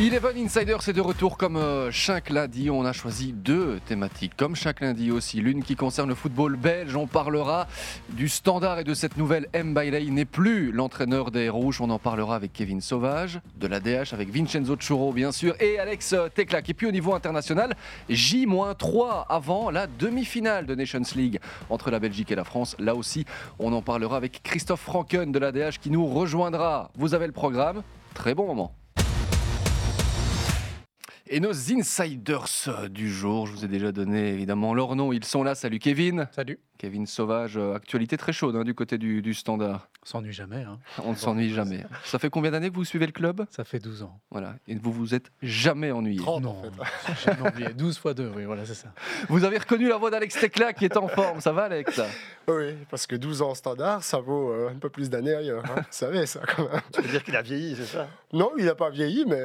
[0.00, 2.70] Eleven Insider, c'est de retour comme euh, chaque lundi.
[2.70, 5.40] On a choisi deux thématiques, comme chaque lundi aussi.
[5.40, 6.94] L'une qui concerne le football belge.
[6.94, 7.66] On parlera
[8.10, 9.74] du standard et de cette nouvelle M.
[9.74, 11.80] Bailey n'est plus l'entraîneur des Rouges.
[11.80, 15.80] On en parlera avec Kevin Sauvage, de la DH avec Vincenzo Churro, bien sûr, et
[15.80, 16.70] Alex euh, Teclac.
[16.70, 17.74] Et puis au niveau international,
[18.08, 21.40] J-3 avant la demi-finale de Nations League
[21.70, 22.76] entre la Belgique et la France.
[22.78, 23.24] Là aussi,
[23.58, 26.92] on en parlera avec Christophe Franken de la DH qui nous rejoindra.
[26.94, 27.82] Vous avez le programme.
[28.14, 28.72] Très bon moment.
[31.30, 32.46] Et nos insiders
[32.88, 35.54] du jour, je vous ai déjà donné évidemment leur nom, ils sont là.
[35.54, 36.26] Salut Kevin.
[36.32, 36.58] Salut.
[36.78, 39.90] Kevin Sauvage, euh, actualité très chaude hein, du côté du, standard.
[40.02, 40.62] On s'ennuie jamais.
[40.62, 40.78] Hein.
[41.04, 41.84] On ne s'ennuie jamais.
[42.04, 43.44] Ça fait combien d'années que vous suivez le club?
[43.50, 44.18] Ça fait 12 ans.
[44.30, 44.54] Voilà.
[44.68, 47.12] Et vous vous êtes jamais ennuyé 30 non, en fait.
[47.26, 47.74] jamais ennuyé.
[47.74, 48.94] 12 fois 2, oui, voilà, c'est ça.
[49.28, 51.40] Vous avez reconnu la voix d'Alex Tecla qui est en forme.
[51.40, 52.00] Ça va, Alex?
[52.46, 55.64] Oui, parce que 12 ans standard, ça vaut euh, un peu plus d'années ailleurs.
[55.66, 55.74] Hein.
[55.76, 56.80] Vous savez, ça quand même.
[56.92, 58.08] Tu veux dire qu'il a vieilli, c'est ça?
[58.32, 59.44] Non, il n'a pas vieilli, mais.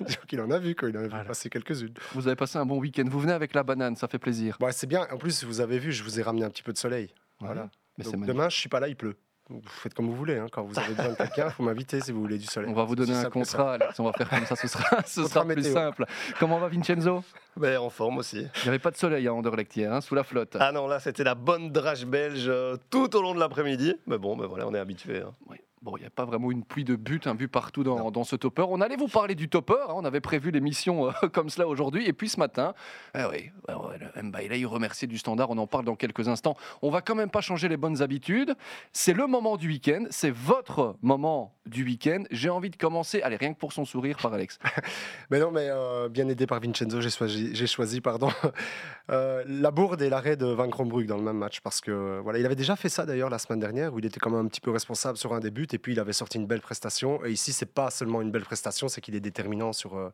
[0.28, 0.88] qu'il en a vu, quoi.
[0.88, 1.94] Il en a passé quelques-unes.
[2.14, 3.04] Vous avez passé un bon week-end.
[3.08, 4.56] Vous venez avec la banane, ça fait plaisir.
[4.60, 5.06] Bah, c'est bien.
[5.12, 7.12] En plus, vous avez vu, je vous ai ramené un petit peu de soleil.
[7.40, 7.70] Voilà.
[7.98, 9.16] Mais demain, je suis pas là, il pleut.
[9.48, 10.38] Vous faites comme vous voulez.
[10.38, 10.46] Hein.
[10.50, 12.68] Quand vous avez besoin de quelqu'un, il faut m'inviter si vous voulez du soleil.
[12.68, 15.44] On va vous donner un contrat, On va faire comme ça, ce sera, ce sera
[15.44, 16.04] plus simple.
[16.40, 17.22] Comment va Vincenzo?
[17.56, 18.38] Ben, En forme aussi.
[18.38, 20.56] Il n'y avait pas de soleil à Anderlecht hier, hein, sous la flotte.
[20.58, 23.94] Ah non, là, c'était la bonne drage belge euh, tout au long de l'après-midi.
[24.06, 25.20] Mais bon, ben voilà, on est habitué.
[25.20, 25.32] Hein.
[25.48, 25.58] Oui.
[25.86, 28.24] Bon, il n'y a pas vraiment une pluie de buts, un but partout dans, dans,
[28.24, 28.64] ce topper.
[28.68, 29.92] On allait vous parler du topper, hein.
[29.94, 32.08] on avait prévu l'émission euh, comme cela aujourd'hui.
[32.08, 32.74] Et puis ce matin,
[33.16, 33.52] eh oui,
[34.20, 36.56] Mbaye, il remercie du standard, on en parle dans quelques instants.
[36.82, 38.56] On va quand même pas changer les bonnes habitudes.
[38.92, 42.24] C'est le moment du week-end, c'est votre moment du week-end.
[42.32, 44.58] J'ai envie de commencer, allez, rien que pour son sourire, par Alex.
[45.30, 48.30] mais non, mais euh, bien aidé par Vincenzo, j'ai choisi, j'ai choisi pardon,
[49.10, 51.60] euh, la bourde et l'arrêt de Van Krombrug dans le même match.
[51.60, 54.18] Parce que voilà, il avait déjà fait ça d'ailleurs la semaine dernière, où il était
[54.18, 56.38] quand même un petit peu responsable sur un des buts et puis il avait sorti
[56.38, 57.24] une belle prestation.
[57.24, 60.10] Et ici, c'est pas seulement une belle prestation, c'est qu'il est déterminant sur, euh,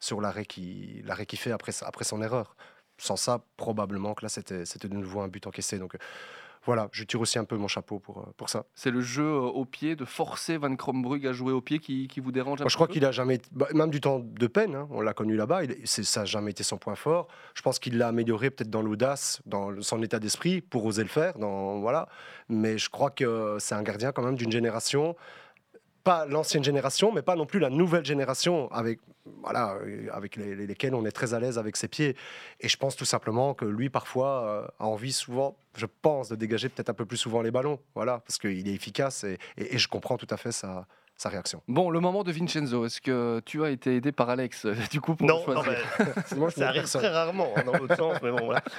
[0.00, 2.56] sur l'arrêt qu'il qui fait après, après son erreur.
[2.98, 5.78] Sans ça, probablement que là, c'était de nouveau un but encaissé.
[5.78, 5.96] Donc
[6.64, 8.64] voilà, je tire aussi un peu mon chapeau pour, euh, pour ça.
[8.74, 12.08] C'est le jeu euh, au pied, de forcer Van Krombrug à jouer au pied qui,
[12.08, 14.74] qui vous dérange un Je crois qu'il a jamais, bah, même du temps de peine,
[14.74, 17.28] hein, on l'a connu là-bas, ça n'a jamais été son point fort.
[17.54, 21.08] Je pense qu'il l'a amélioré peut-être dans l'audace, dans son état d'esprit, pour oser le
[21.08, 21.38] faire.
[21.38, 22.08] Dans, voilà.
[22.48, 25.16] Mais je crois que c'est un gardien quand même d'une génération
[26.04, 29.00] pas l'ancienne génération, mais pas non plus la nouvelle génération avec,
[29.42, 29.78] voilà,
[30.12, 32.14] avec lesquels on est très à l'aise avec ses pieds.
[32.60, 36.36] Et je pense tout simplement que lui, parfois, euh, a envie souvent, je pense, de
[36.36, 37.80] dégager peut-être un peu plus souvent les ballons.
[37.94, 41.62] Voilà, parce qu'il est efficace et, et, je comprends tout à fait sa, sa réaction.
[41.68, 45.00] Bon, le moment de Vincenzo, est-ce que tu as été aidé par Alex euh, du
[45.00, 48.44] coup pour Non, non mais, ça arrive très rarement hein, dans l'autre sens, mais bon
[48.44, 48.62] voilà.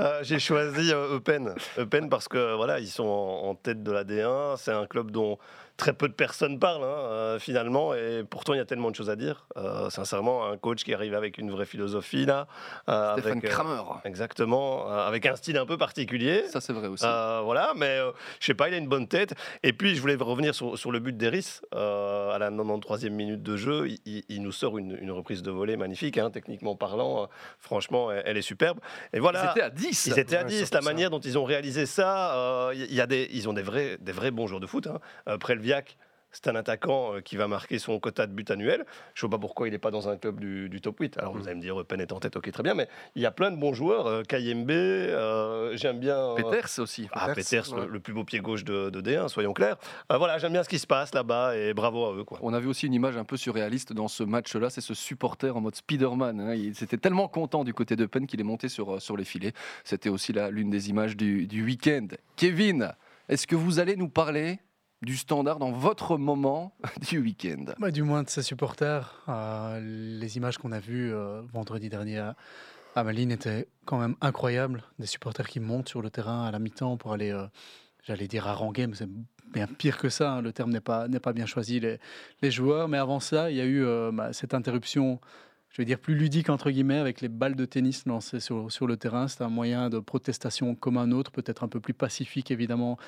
[0.00, 4.02] Euh, j'ai choisi Eupen, Eupen parce que voilà, ils sont en, en tête de la
[4.02, 5.38] D1, c'est un club dont
[5.80, 8.96] très peu de personnes parlent hein, euh, finalement, et pourtant il y a tellement de
[8.96, 9.46] choses à dire.
[9.56, 12.46] Euh, sincèrement, un coach qui arrive avec une vraie philosophie là,
[12.88, 16.44] euh, Stéphane Kramer, exactement, avec un style un peu particulier.
[16.48, 17.04] Ça c'est vrai aussi.
[17.04, 17.98] voilà, mais
[18.40, 19.34] je sais pas, il a une bonne tête.
[19.62, 23.56] Et puis je voulais revenir sur, sur le but d'Eris à la 93e minute de
[23.56, 23.88] jeu.
[24.04, 27.28] Il, nous sort une, une, reprise de volée magnifique, hein, techniquement parlant.
[27.58, 28.78] franchement, elle, est superbe.
[29.14, 29.46] Et voilà.
[29.46, 30.06] Ils étaient à 10.
[30.06, 30.74] Ils étaient à 10.
[30.74, 33.96] La manière dont ils ont réalisé ça, il y a des, ils ont des vrais,
[33.98, 34.86] des vrais bons joueurs de foot.
[34.86, 35.38] Hein.
[36.32, 38.84] C'est un attaquant euh, qui va marquer son quota de but annuel.
[39.14, 41.18] Je ne vois pas pourquoi il n'est pas dans un club du, top 8.
[41.18, 43.26] Alors vous allez me dire, Pen est en tête, ok, très bien, mais il y
[43.26, 44.06] a plein de bons joueurs.
[44.06, 46.34] Euh, Kayembe, euh, j'aime bien.
[46.36, 47.08] Peters aussi.
[47.12, 49.76] Ah, Peters, le, plus beau pied gauche de, D1, soyons clairs.
[50.08, 52.24] voilà, j'aime bien ce qui se passe là-bas et bravo à eux.
[52.24, 52.38] Quoi.
[52.42, 55.56] On a vu aussi une image un peu surréaliste dans ce match-là, c'est ce supporter
[55.56, 56.40] en mode Spider-Man.
[56.40, 56.54] Hein.
[56.54, 59.52] Il était tellement content du côté de Pen qu'il est monté sur, sur les filets.
[59.84, 62.06] C'était aussi l'une des images du, du week-end.
[62.36, 62.92] Kevin,
[63.28, 64.60] est-ce que vous allez nous parler
[65.02, 66.74] du standard dans votre moment
[67.10, 69.22] du week-end bah, Du moins de ses supporters.
[69.28, 72.18] Euh, les images qu'on a vues euh, vendredi dernier
[72.94, 74.82] à, Malines étaient quand même incroyables.
[74.98, 77.46] Des supporters qui montent sur le terrain à la mi-temps pour aller, euh,
[78.02, 79.08] j'allais dire haranguer, mais c'est
[79.52, 80.32] bien pire que ça.
[80.32, 80.42] Hein.
[80.42, 81.98] Le terme n'est pas, pas bien choisi, les,
[82.42, 82.88] les, joueurs.
[82.88, 85.20] Mais avant ça, il y a eu bah, cette interruption
[85.70, 88.88] je vais dire plus ludique entre guillemets, avec les balles de tennis lancées sur, sur
[88.88, 89.28] le terrain.
[89.28, 92.98] C'est un moyen de protestation comme un autre, peut-être un peu plus pacifique évidemment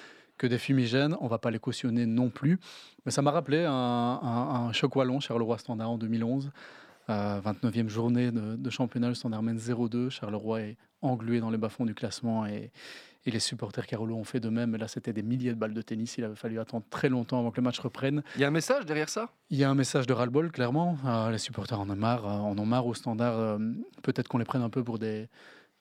[0.43, 1.17] que des fumigènes.
[1.21, 2.59] On ne va pas les cautionner non plus.
[3.07, 6.51] Mais ça m'a rappelé un, choc wallon, Charleroi Standard en 2011.
[7.09, 10.11] 29e journée de, championnat, le Standard mène 0-2.
[10.11, 12.73] Charleroi est englué dans les bas-fonds du classement et,
[13.25, 14.75] les supporters Carolo ont fait de même.
[14.75, 16.19] là, c'était des milliers de balles de tennis.
[16.19, 18.25] Il avait fallu attendre très longtemps avant que le match reprenne.
[18.35, 19.29] Il y a un message derrière ça?
[19.49, 20.99] Il y a un message de ras-le-bol, clairement.
[21.07, 23.39] Euh, les supporters en ont marre, euh, en ont marre au Standard.
[23.39, 23.59] Euh,
[24.03, 25.29] peut-être qu'on les prenne un peu pour des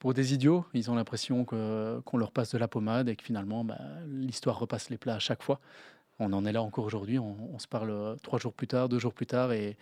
[0.02, 0.64] pour des idiots.
[0.74, 3.78] Ils ont l'impression qu'on leur passe de la pommade et que finalement, bah,
[4.08, 5.60] l'histoire repasse les plats à chaque fois.
[6.18, 7.20] On en est là encore aujourd'hui.
[7.20, 9.76] On, se parle trois jours plus tard, deux jours plus tard, et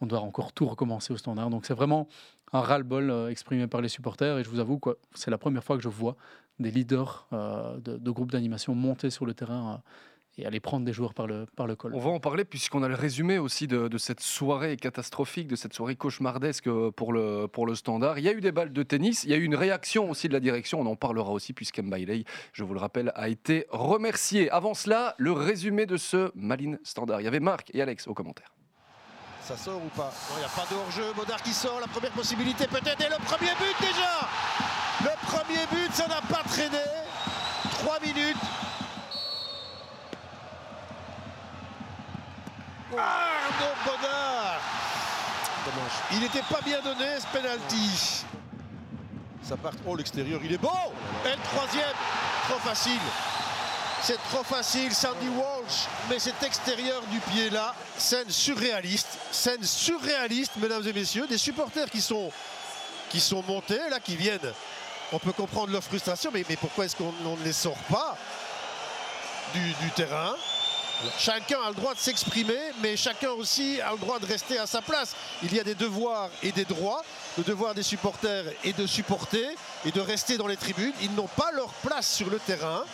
[0.00, 1.50] on doit encore tout recommencer au standard.
[1.50, 2.08] Donc c'est vraiment
[2.54, 4.38] un ras-le-bol euh, exprimé par les supporters.
[4.38, 6.16] Et je vous avoue que c'est la première fois que je vois
[6.58, 9.74] des leaders euh, de, groupes d'animation monter sur le terrain.
[9.74, 9.90] Euh,
[10.38, 11.94] et aller prendre des joueurs par le, par le col.
[11.94, 15.72] On va en parler puisqu'on a le résumé aussi de, cette soirée catastrophique, de cette
[15.72, 18.18] soirée cauchemardesque pour le, pour le standard.
[18.18, 20.28] Il y a eu des balles de tennis, il y a eu une réaction aussi
[20.28, 24.50] de la direction, on en parlera aussi puisqu'Mbailey, je vous le rappelle, a été remercié.
[24.50, 27.20] Avant cela, le résumé de ce Malin standard.
[27.20, 28.52] Il y avait Marc et Alex aux commentaires.
[29.42, 30.12] Ça sort ou pas?
[30.28, 31.12] Non, il n'y a pas de hors-jeu.
[31.14, 33.00] Baudard qui sort, la première possibilité peut-être.
[33.00, 34.28] Et le premier but déjà
[35.04, 36.82] Le premier but, ça n'a pas traîné.
[37.70, 38.65] Trois minutes.
[42.92, 44.60] Ah non, Baudard
[45.64, 45.92] Dommage.
[46.12, 48.24] Il n'était pas bien donné ce penalty.
[49.42, 49.72] Ça part.
[49.86, 50.70] Oh, l'extérieur, il est beau
[51.24, 51.94] Et le troisième,
[52.48, 53.00] trop facile.
[54.02, 60.52] C'est trop facile, Sandy Walsh, mais cet extérieur du pied là, scène surréaliste, scène surréaliste,
[60.58, 62.30] mesdames et messieurs, des supporters qui sont,
[63.08, 64.52] qui sont montés, là, qui viennent.
[65.12, 68.16] On peut comprendre leur frustration, mais, mais pourquoi est-ce qu'on ne les sort pas
[69.54, 70.36] du, du terrain?
[71.18, 74.66] Chacun a le droit de s'exprimer, mais chacun aussi a le droit de rester à
[74.66, 75.14] sa place.
[75.42, 77.02] Il y a des devoirs et des droits.
[77.36, 79.46] Le devoir des supporters est de supporter
[79.84, 80.92] et de rester dans les tribunes.
[81.02, 82.84] Ils n'ont pas leur place sur le terrain.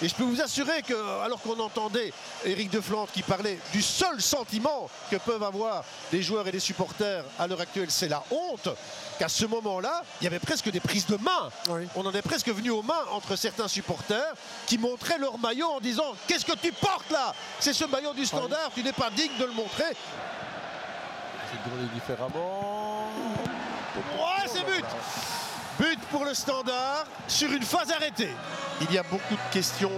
[0.00, 2.12] Et je peux vous assurer que, alors qu'on entendait
[2.44, 7.24] Éric Deflante qui parlait du seul sentiment que peuvent avoir les joueurs et les supporters
[7.36, 8.68] à l'heure actuelle, c'est la honte,
[9.18, 11.50] qu'à ce moment-là, il y avait presque des prises de main.
[11.96, 14.34] On en est presque venu aux mains entre certains supporters
[14.66, 17.34] qui montraient leur maillot en disant Qu'est-ce que tu portes là?
[17.58, 19.96] C'est ce maillot du standard, tu n'es pas digne de le montrer.
[21.50, 23.10] C'est différemment.
[23.96, 24.84] Ouais, c'est but
[25.78, 28.30] But pour le standard sur une phase arrêtée.
[28.80, 29.90] Il y a beaucoup de questions,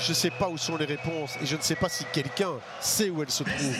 [0.00, 2.54] je ne sais pas où sont les réponses et je ne sais pas si quelqu'un
[2.80, 3.76] sait où elles se trouvent.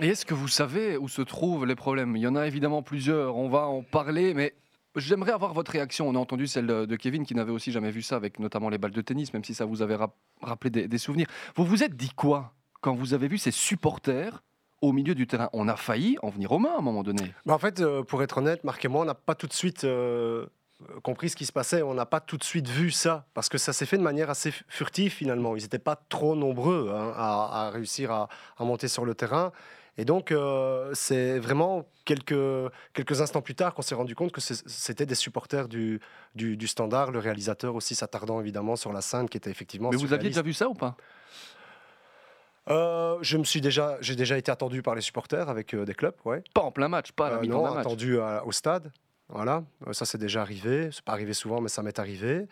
[0.00, 2.16] Et est-ce que vous savez où se trouvent les problèmes?
[2.16, 4.54] Il y en a évidemment plusieurs, on va en parler, mais
[4.96, 6.08] j'aimerais avoir votre réaction.
[6.08, 8.78] On a entendu celle de Kevin qui n'avait aussi jamais vu ça avec notamment les
[8.78, 9.96] balles de tennis, même si ça vous avait
[10.42, 11.28] rappelé des, des souvenirs.
[11.56, 14.42] Vous vous êtes dit quoi quand vous avez vu ces supporters
[14.80, 15.50] au milieu du terrain.
[15.52, 17.34] On a failli en venir aux mains à un moment donné.
[17.46, 19.52] Bah en fait, euh, pour être honnête, Marc et moi, on n'a pas tout de
[19.52, 20.46] suite euh,
[21.02, 21.82] compris ce qui se passait.
[21.82, 24.30] On n'a pas tout de suite vu ça, parce que ça s'est fait de manière
[24.30, 25.56] assez furtive finalement.
[25.56, 28.28] Ils n'étaient pas trop nombreux hein, à, réussir à,
[28.58, 29.52] monter sur le terrain.
[29.98, 34.40] Et donc, euh, c'est vraiment quelques, quelques instants plus tard qu'on s'est rendu compte que
[34.40, 36.00] c'était des supporters du,
[36.34, 39.90] du, du, Standard, le réalisateur aussi s'attardant évidemment sur la scène qui était effectivement.
[39.90, 40.96] Mais vous aviez déjà vu ça ou pas?
[42.70, 45.94] Euh, je me suis déjà, j'ai déjà été attendu par les supporters avec euh, des
[45.94, 46.42] clubs, ouais.
[46.54, 48.92] Pas en plein match, pas à la euh, non, attendu au stade.
[49.28, 49.62] Voilà,
[49.92, 50.90] ça c'est déjà arrivé.
[50.92, 52.46] C'est pas arrivé souvent, mais ça m'est arrivé.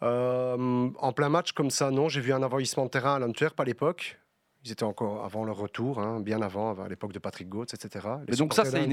[0.00, 2.08] en plein match comme ça, non.
[2.08, 4.18] J'ai vu un envahissement de terrain à l'Antwerp à l'époque.
[4.64, 8.08] Ils étaient encore avant leur retour, hein, bien avant, à l'époque de Patrick Gautz, etc.
[8.26, 8.88] Les donc ça, c'est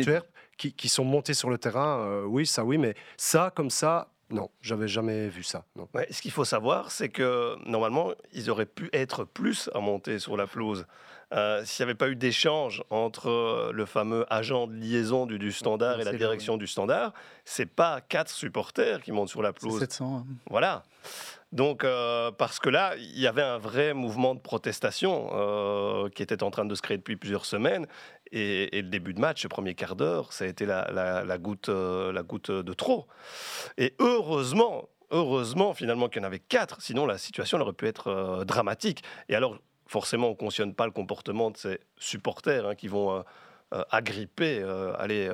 [0.55, 4.49] qui, qui, sont montés sur le terrain, oui, ça oui, mais ça comme ça, non,
[4.61, 5.65] j'avais jamais vu ça.
[6.09, 10.37] ce qu'il faut savoir, c'est que normalement, ils auraient pu être plus à monter sur
[10.37, 10.85] la pelouse.
[11.33, 15.51] Euh, s'il n'y avait pas eu d'échange entre euh, le fameux agent de liaison du,
[15.51, 19.79] standard et la direction du standard, c'est pas quatre supporters qui montent sur la pelouse.
[19.79, 20.27] 700.
[20.49, 20.83] Voilà.
[21.53, 25.29] Donc, euh, parce que là, il y avait un vrai mouvement de protestation
[26.13, 27.87] qui était en train de se créer depuis plusieurs semaines.
[28.31, 32.23] Et, le début de match, le premier quart d'heure, ça a été la, goutte, la
[32.23, 33.07] goutte de trop.
[33.77, 38.43] Et heureusement, heureusement finalement qu'il y en avait quatre, sinon la situation aurait pu être
[38.45, 39.03] dramatique.
[39.29, 39.59] Et alors,
[39.93, 43.23] forcément, on ne cautionne pas le comportement de ces supporters hein, qui vont euh, euh,
[43.89, 45.29] agripper, euh, aller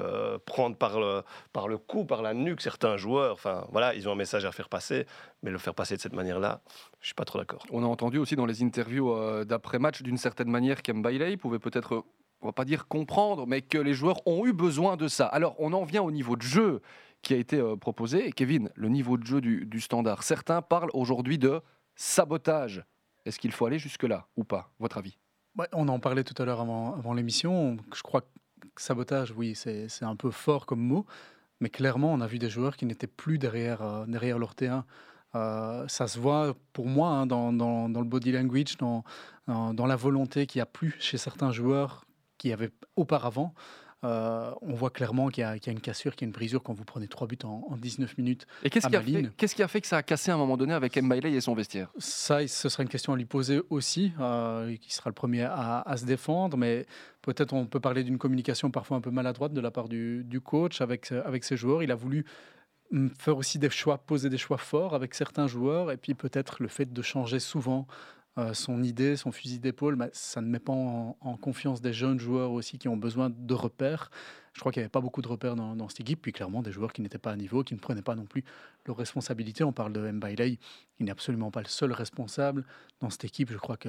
[0.45, 3.33] prendre par le, par le cou, par la nuque certains joueurs.
[3.33, 5.05] Enfin, voilà, ils ont un message à faire passer,
[5.43, 6.61] mais le faire passer de cette manière-là,
[7.01, 7.65] je suis pas trop d'accord.
[7.71, 9.13] On a entendu aussi dans les interviews
[9.45, 12.03] d'après-match, d'une certaine manière, qu'Mbailey pouvait peut-être
[12.41, 15.25] on va pas dire comprendre, mais que les joueurs ont eu besoin de ça.
[15.25, 16.81] Alors, on en vient au niveau de jeu
[17.21, 18.31] qui a été proposé.
[18.31, 20.23] Kevin, le niveau de jeu du standard.
[20.23, 21.59] Certains parlent aujourd'hui de
[21.95, 22.85] sabotage
[23.29, 25.18] est-ce qu'il faut aller jusque-là ou pas, votre avis?
[25.73, 27.77] On en parlait tout à l'heure avant, l'émission.
[27.93, 31.05] Je crois que sabotage, oui, c'est un peu fort comme mot.
[31.61, 34.83] Mais clairement, on a vu des joueurs qui n'étaient plus derrière, euh, leur T1.
[35.35, 39.03] Euh, ça se voit pour moi hein, dans, le body language, dans,
[39.47, 42.05] dans la volonté qu'il n'y a plus chez certains joueurs
[42.37, 43.53] qui avaient auparavant.
[44.05, 46.73] Euh, on voit clairement qu'il y, a une cassure, qu'il y a une brisure quand
[46.73, 48.47] vous prenez trois buts en, 19 minutes.
[48.63, 50.55] Et qu'est-ce qui, a fait, qui a fait que ça a cassé à un moment
[50.55, 51.91] donné avec Mbailey et son vestiaire?
[51.97, 55.83] Ça, ce sera une question à lui poser aussi, euh, qui sera le premier à,
[55.97, 56.85] se défendre, mais
[57.21, 60.79] peut-être on peut parler d'une communication parfois un peu maladroite de la part du, coach
[60.79, 61.83] avec, avec ses joueurs.
[61.83, 62.25] Il a voulu
[62.91, 66.63] mm, faire aussi des choix, poser des choix forts avec certains joueurs, et puis peut-être
[66.63, 67.85] le fait de changer souvent
[68.53, 72.51] son idée, son fusil d'épaule, bah, ça ne met pas en, confiance des jeunes joueurs
[72.51, 74.11] aussi qui ont besoin de repères.
[74.59, 76.73] Je crois qu'il n'y avait pas beaucoup de repères dans, cette équipe, puis clairement des
[76.73, 78.43] joueurs qui n'étaient pas à niveau, qui ne prenaient pas non plus
[78.85, 79.63] leurs responsabilités.
[79.63, 80.59] On parle de Mbailey,
[80.99, 82.65] il n'est absolument pas le seul responsable
[82.99, 83.53] dans cette équipe.
[83.53, 83.87] Je crois que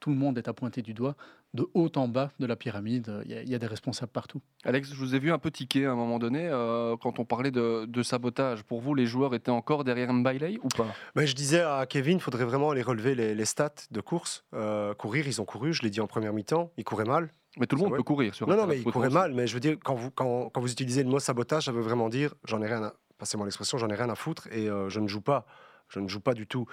[0.00, 1.16] tout le monde est à pointer du doigt.
[1.52, 4.40] De haut en bas de la pyramide, il y, a, des responsables partout.
[4.64, 7.26] Alex, je vous ai vu un peu tiquer à un moment donné euh, quand on
[7.26, 8.62] parlait de, sabotage.
[8.62, 10.86] Pour vous, les joueurs étaient encore derrière Mbailey ou pas?
[11.14, 14.46] Ben, Je disais à Kevin, il faudrait vraiment aller relever les, stats de course.
[14.54, 17.28] Euh, courir, ils ont couru, je l'ai dit en première mi-temps, ils couraient mal.
[17.56, 19.32] Mais tout le monde peut courir sur Non, non, mais il courait mal.
[19.32, 21.80] Mais je veux dire, quand vous, quand, quand vous utilisez le mot sabotage, ça veut
[21.80, 22.94] vraiment dire j'en ai rien à.
[23.18, 25.46] Passez-moi l'expression, j'en ai rien à foutre et euh, je ne joue pas.
[25.88, 26.66] Je ne joue pas du tout.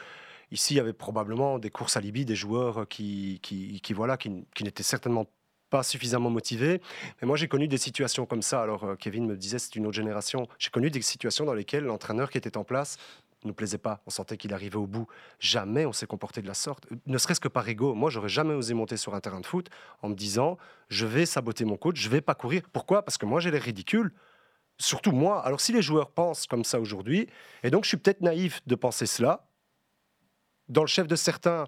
[0.52, 4.18] Ici, il y avait probablement des courses à Libye, des joueurs qui, qui, qui voilà,
[4.18, 5.26] qui, qui n'étaient certainement
[5.70, 6.82] pas suffisamment motivés.
[7.20, 8.62] Mais moi, j'ai connu des situations comme ça.
[8.62, 10.48] Alors, euh, Kevin me disait, c'est une autre génération.
[10.60, 12.98] J'ai connu des situations dans lesquelles l'entraîneur qui était en place
[13.48, 14.02] nous plaisait pas.
[14.06, 15.08] On sentait qu'il arrivait au bout.
[15.40, 17.94] Jamais on s'est comporté de la sorte, ne serait-ce que par ego.
[17.94, 19.70] Moi, j'aurais jamais osé monter sur un terrain de foot
[20.02, 20.58] en me disant
[20.90, 22.64] je vais saboter mon coach, je vais pas courir.
[22.72, 23.04] Pourquoi?
[23.04, 24.14] Parce que moi, j'ai les ridicules.
[24.78, 25.46] Surtout moi.
[25.46, 27.28] Alors, si les joueurs pensent comme ça aujourd'hui,
[27.64, 29.48] et donc je suis peut-être naïf de penser cela,
[30.68, 31.66] dans le chef de certains,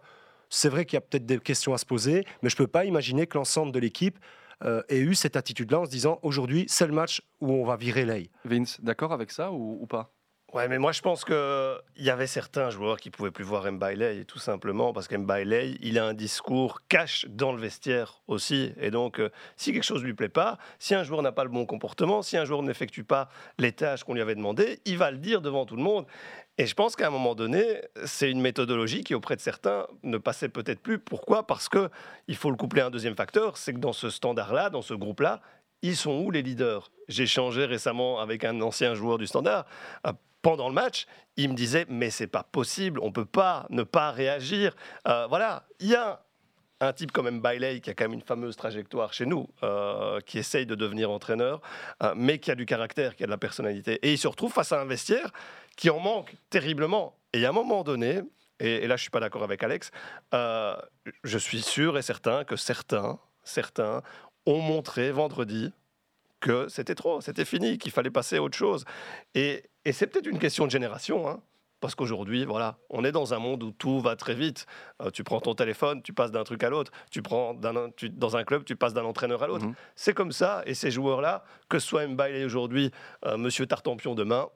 [0.49, 2.67] c'est vrai qu'il y a peut-être des questions à se poser, mais je ne peux
[2.67, 4.19] pas imaginer que l'ensemble de l'équipe
[4.63, 7.75] euh, ait eu cette attitude-là en se disant aujourd'hui, c'est le match où on va
[7.75, 8.29] virer l'œil.
[8.45, 10.13] Vince, d'accord avec ça ou pas?
[10.53, 11.35] Ouais, mais moi je pense qu'il
[11.97, 16.05] y avait certains joueurs qui pouvaient plus voir Mbailey, tout simplement parce qu'Mbailey, il a
[16.05, 18.71] un discours cash dans le vestiaire aussi.
[18.79, 21.49] Et donc, euh, si quelque chose lui plaît pas, si un joueur n'a pas le
[21.49, 25.11] bon comportement, si un joueur n'effectue pas les tâches qu'on lui avait demandées, il va
[25.11, 26.05] le dire devant tout le monde.
[26.57, 30.17] Et je pense qu'à un moment donné, c'est une méthodologie qui, auprès de certains, ne
[30.17, 30.99] passait peut-être plus.
[30.99, 31.45] Pourquoi?
[31.47, 31.89] Parce que
[32.29, 34.93] il faut le coupler à un deuxième facteur, c'est que dans ce standard-là, dans ce
[34.93, 35.41] groupe-là,
[35.81, 36.91] ils sont où les leaders?
[37.09, 39.65] J'ai changé récemment avec un ancien joueur du Standard
[40.45, 44.11] pendant le match, il me disait mais c'est pas possible, on peut pas ne pas
[44.11, 44.75] réagir.
[45.07, 46.21] Euh, voilà, il y a
[46.81, 50.37] un type comme Mbailey qui a quand même une fameuse trajectoire chez nous, euh, qui
[50.37, 51.61] essaye de devenir entraîneur,
[52.03, 54.53] euh, mais qui a du caractère, qui a de la personnalité, et il se retrouve
[54.53, 55.31] face à un vestiaire
[55.77, 57.17] qui en manque terriblement.
[57.33, 58.21] Et à un moment donné,
[58.59, 59.89] et, et là je suis pas d'accord avec Alex,
[60.31, 64.03] je suis sûr et certain que certains, certains
[64.45, 65.73] ont montré vendredi
[66.39, 68.85] que c'était trop, c'était fini, qu'il fallait passer à autre chose.
[69.33, 71.27] Et, et c'est peut-être une question de génération.
[71.29, 71.41] Hein.
[71.81, 74.65] Parce qu'aujourd'hui, voilà, on est dans un monde où tout va très vite.
[75.01, 76.91] Euh, tu prends ton téléphone, tu passes d'un truc à l'autre.
[77.11, 79.65] Tu prends dans un club, tu passes d'un entraîneur à l'autre.
[79.65, 79.75] Mhm.
[79.95, 80.63] C'est comme ça.
[80.65, 82.91] Et ces joueurs-là, que ce soit Mbaye aujourd'hui,
[83.25, 84.47] euh, Monsieur Tartampion demain,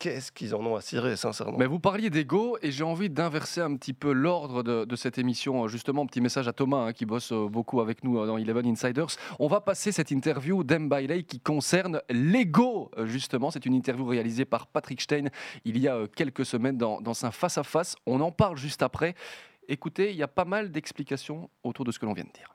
[0.00, 1.58] qu'est-ce qu'ils en ont à cirer, sincèrement?
[1.58, 5.68] Mais vous parliez d'ego et j'ai envie d'inverser un petit peu l'ordre de, cette émission.
[5.68, 9.06] Justement, petit message à Thomas hein, qui bosse euh, beaucoup avec nous dans Eleven Insiders.
[9.38, 12.90] On va passer cette interview d'Mbaye qui concerne l'ego.
[13.04, 15.28] Justement, c'est une interview réalisée par Patrick Stein
[15.64, 17.94] il y a quelques semaines dans, dans un face-à-face.
[18.06, 19.14] On en parle juste après.
[19.68, 22.52] Écoutez, il y a pas mal d'explications autour de ce que l'on vient de dire.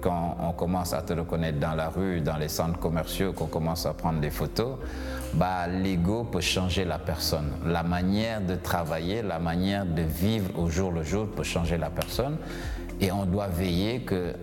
[0.00, 3.84] Quand on commence à te reconnaître dans la rue, dans les centres commerciaux, qu'on commence
[3.84, 4.76] à prendre des photos,
[5.34, 7.50] bah, l'ego peut changer la personne.
[7.66, 11.90] La manière de travailler, la manière de vivre au jour le jour peut changer la
[11.90, 12.36] personne.
[13.00, 14.34] Et on doit veiller que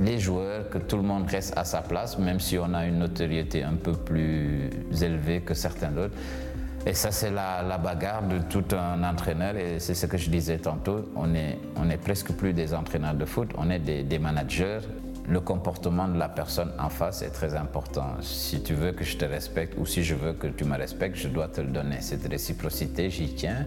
[0.00, 2.98] les joueurs, que tout le monde reste à sa place, même si on a une
[2.98, 4.68] notoriété un peu plus
[5.00, 6.16] élevée que certains autres.
[6.86, 9.54] Et ça, c'est la, bagarre de tout un entraîneur.
[9.56, 11.04] Et c'est ce que je disais tantôt.
[11.14, 14.80] On est, on est presque plus des entraîneurs de foot, on est des, managers.
[15.28, 18.20] Le comportement de la personne en face est très important.
[18.22, 21.16] Si tu veux que je te respecte ou si je veux que tu me respectes,
[21.16, 22.00] je dois te le donner.
[22.00, 23.66] Cette réciprocité, j'y tiens.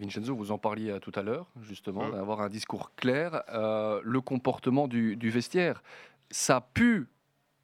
[0.00, 2.12] Vincenzo, vous en parliez euh, tout à l'heure, justement, mmh.
[2.12, 3.44] d'avoir un discours clair.
[3.50, 5.82] Euh, le comportement du, du, vestiaire,
[6.30, 7.06] ça a pu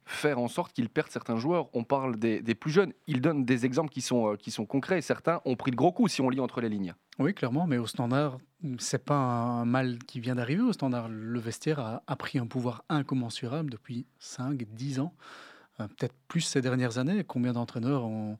[0.05, 1.69] faire en sorte qu'ils perdent certains joueurs.
[1.73, 2.93] On parle des, plus jeunes.
[3.07, 5.01] Ils donnent des exemples qui sont, euh, qui sont concrets.
[5.01, 6.93] Certains ont pris de gros coups si on lit entre les lignes.
[7.19, 8.37] Oui, clairement, mais au standard,
[8.79, 10.63] c'est pas un mal qui vient d'arriver.
[10.63, 15.13] Au standard, le vestiaire a, pris un pouvoir incommensurable depuis 5, 10 ans,
[15.79, 17.23] euh, peut-être plus ces dernières années.
[17.23, 18.37] Combien d'entraîneurs ont,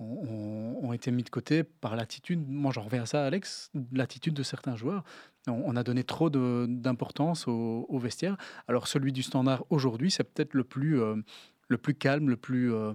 [0.00, 4.42] ont, été mis de côté par l'attitude, moi j'en reviens à ça Alex, l'attitude de
[4.42, 5.04] certains joueurs.
[5.46, 8.36] On, a donné trop d'importance au, vestiaire.
[8.68, 11.16] Alors celui du standard aujourd'hui, c'est peut-être le, plus euh,
[11.98, 12.92] calme, le plus euh,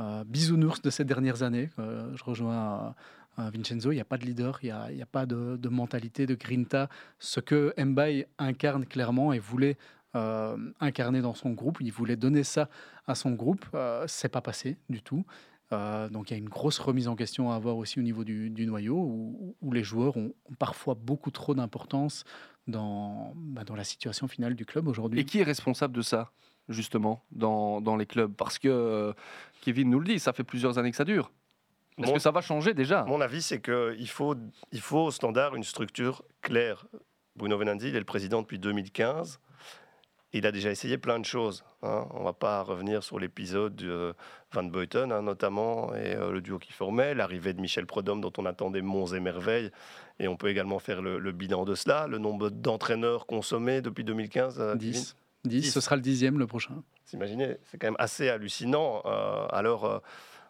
[0.00, 1.70] euh, bisounours de ces dernières années.
[1.78, 2.94] je rejoins
[3.38, 6.88] Vincenzo, il n'y a pas de leader, il n'y a, pas de, mentalité, de grinta.
[7.18, 9.76] Ce que Mbaye incarne clairement et voulait
[10.80, 12.68] incarner dans son groupe, il voulait donner ça
[13.06, 13.64] à son groupe,
[14.06, 15.24] c'est pas passé du tout.
[15.72, 18.24] Euh, donc il y a une grosse remise en question à avoir aussi au niveau
[18.24, 18.96] du, noyau,
[19.60, 22.24] où, les joueurs ont, parfois beaucoup trop d'importance
[22.68, 25.20] dans, bah, dans la situation finale du club aujourd'hui.
[25.20, 26.30] Et qui est responsable de ça,
[26.68, 28.32] justement, dans, dans les clubs?
[28.32, 29.12] Parce que euh,
[29.62, 31.32] Kevin nous le dit, ça fait plusieurs années que ça dure.
[31.98, 33.04] Est-ce que ça va changer déjà?
[33.04, 34.36] Mon avis, c'est qu'il faut,
[34.70, 36.86] il faut au standard une structure claire
[37.36, 39.40] Bruno Venanzi, il est le président depuis 2015.
[40.36, 41.64] Il a déjà essayé plein de choses.
[41.82, 42.06] Hein.
[42.10, 44.14] On ne va pas revenir sur l'épisode de
[44.52, 48.32] Van Beuten, hein, notamment, et euh, le duo qui formait, l'arrivée de Michel Prodhomme, dont
[48.36, 49.70] on attendait monts et merveilles.
[50.18, 52.06] Et on peut également faire le, bilan de cela.
[52.06, 55.16] Le nombre d'entraîneurs consommés depuis 2015 10.
[55.44, 55.72] 10.
[55.72, 56.82] Ce sera le dixième le prochain.
[57.14, 59.00] Imaginez, c'est quand même assez hallucinant.
[59.06, 59.98] Euh, alors, euh,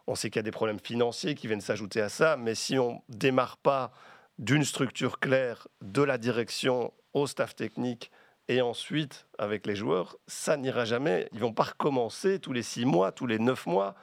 [0.05, 2.77] on sait qu'il y a des problèmes financiers qui viennent s'ajouter à ça, mais si
[2.77, 3.93] on démarre pas
[4.37, 8.11] d'une structure claire de la direction au staff technique
[8.47, 11.29] et ensuite avec les joueurs, ça n'ira jamais.
[11.33, 13.95] Ils vont pas recommencer tous les six mois, tous les neuf mois.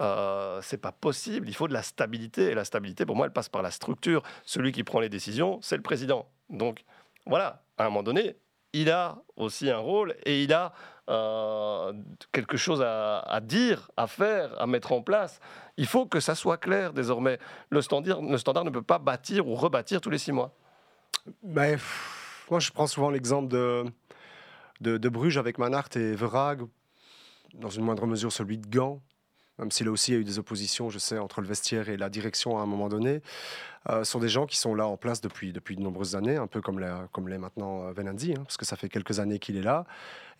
[0.00, 1.48] Euh, c'est pas possible.
[1.48, 4.22] Il faut de la stabilité et la stabilité, pour moi, elle passe par la structure.
[4.44, 6.28] Celui qui prend les décisions, c'est le président.
[6.50, 6.84] Donc
[7.26, 8.36] voilà, à un moment donné,
[8.72, 10.72] il a aussi un rôle et il a
[11.08, 11.92] euh,
[12.32, 15.40] quelque chose à, dire, à faire, à mettre en place.
[15.78, 17.38] Il faut que ça soit clair désormais.
[17.70, 20.52] Le standard, ne peut pas bâtir ou rebâtir tous les six mois.
[21.42, 21.78] Ben,
[22.50, 23.84] moi, je prends souvent l'exemple de,
[24.80, 26.62] de, Bruges avec Manhart et Verhaeg,
[27.54, 29.00] dans une moindre mesure celui de Gand
[29.58, 32.58] même s'il a aussi eu des oppositions, je sais, entre le vestiaire et la direction
[32.58, 33.22] à un moment donné,
[33.88, 36.46] euh, sont des gens qui sont là en place depuis, depuis de nombreuses années, un
[36.46, 39.56] peu comme l'est comme maintenant euh, Venanzi, hein, parce que ça fait quelques années qu'il
[39.56, 39.86] est là.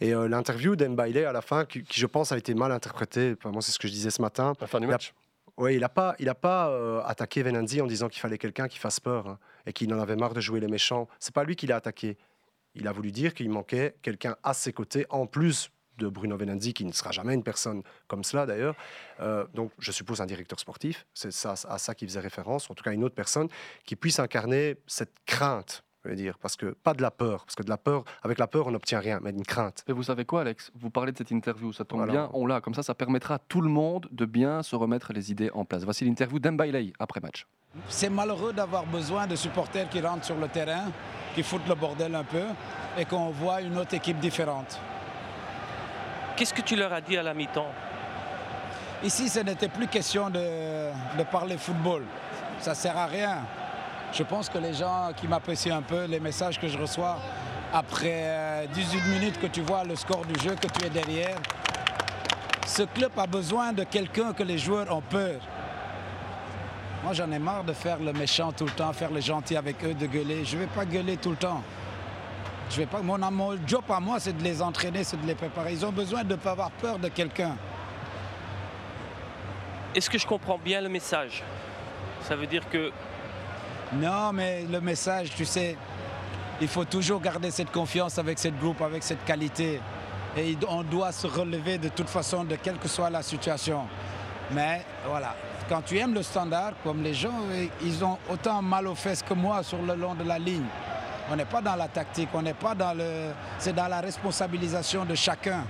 [0.00, 3.62] Et euh, l'interview d'Embaile à la fin, qui, je pense a été mal interprétée, moi
[3.62, 4.52] c'est ce que je disais ce matin.
[4.60, 5.14] La fin du match
[5.58, 8.68] oui, il n'a pas, il a pas euh, attaqué Venanzi en disant qu'il fallait quelqu'un
[8.68, 11.08] qui fasse peur hein, et qu'il en avait marre de jouer les méchants.
[11.18, 12.18] C'est pas lui qui l'a attaqué.
[12.74, 16.74] Il a voulu dire qu'il manquait quelqu'un à ses côtés, en plus de Bruno Venanzi,
[16.74, 18.76] qui ne sera jamais une personne comme cela d'ailleurs.
[19.20, 22.74] Euh, donc, je suppose un directeur sportif, c'est ça, à ça qu'il faisait référence, en
[22.74, 23.48] tout cas une autre personne
[23.84, 25.85] qui puisse incarner cette crainte.
[26.06, 28.38] Je veux dire, parce que pas de la peur, parce que de la peur, avec
[28.38, 29.82] la peur, on n'obtient rien, mais une crainte.
[29.88, 30.70] Et vous savez quoi, Alex?
[30.78, 33.38] Vous parlez de cette interview, ça tombe bien, on l'a, comme ça, ça permettra à
[33.40, 35.82] tout le monde de bien se remettre les idées en place.
[35.82, 37.44] Voici l'interview d'Embailey après match.
[37.88, 40.92] C'est malheureux d'avoir besoin de supporters qui rentrent sur le terrain,
[41.34, 42.44] qui foutent le bordel un peu,
[42.96, 44.80] et qu'on voit une autre équipe différente.
[46.36, 47.72] Qu'est-ce que tu leur as dit à la mi-temps?
[49.02, 52.04] Ici, ce n'était plus question de, parler football.
[52.60, 53.38] Ça ne sert à rien.
[54.12, 57.16] Je pense que les gens qui m'apprécient un peu, les messages que je reçois
[57.72, 61.36] après 18 euh, minutes que tu vois le score du jeu, que tu es derrière,
[62.66, 65.40] ce club a besoin de quelqu'un que les joueurs ont peur.
[67.04, 69.84] Moi, j'en ai marre de faire le méchant tout le temps, faire le gentil avec
[69.84, 70.44] eux, de gueuler.
[70.44, 71.62] Je ne vais pas gueuler tout le temps.
[72.70, 75.34] Je vais pas, mon, mon job à moi, c'est de les entraîner, c'est de les
[75.36, 75.72] préparer.
[75.72, 77.56] Ils ont besoin de ne pas avoir peur de quelqu'un.
[79.94, 81.42] Est-ce que je comprends bien le message?
[82.22, 82.90] Ça veut dire que...
[83.92, 85.76] Non, mais le message, tu sais,
[86.60, 89.80] il faut toujours garder cette confiance avec cette groupe, avec cette qualité.
[90.36, 93.82] Et on doit se relever de toute façon, de quelle que soit la situation.
[94.52, 95.34] Mais voilà,
[95.68, 97.34] quand tu aimes le standard, comme les gens,
[97.82, 100.66] ils ont autant mal aux fesses que moi sur le long de la ligne.
[101.30, 103.32] On n'est pas dans la tactique, on n'est pas dans le.
[103.58, 105.64] C'est dans la responsabilisation de chacun.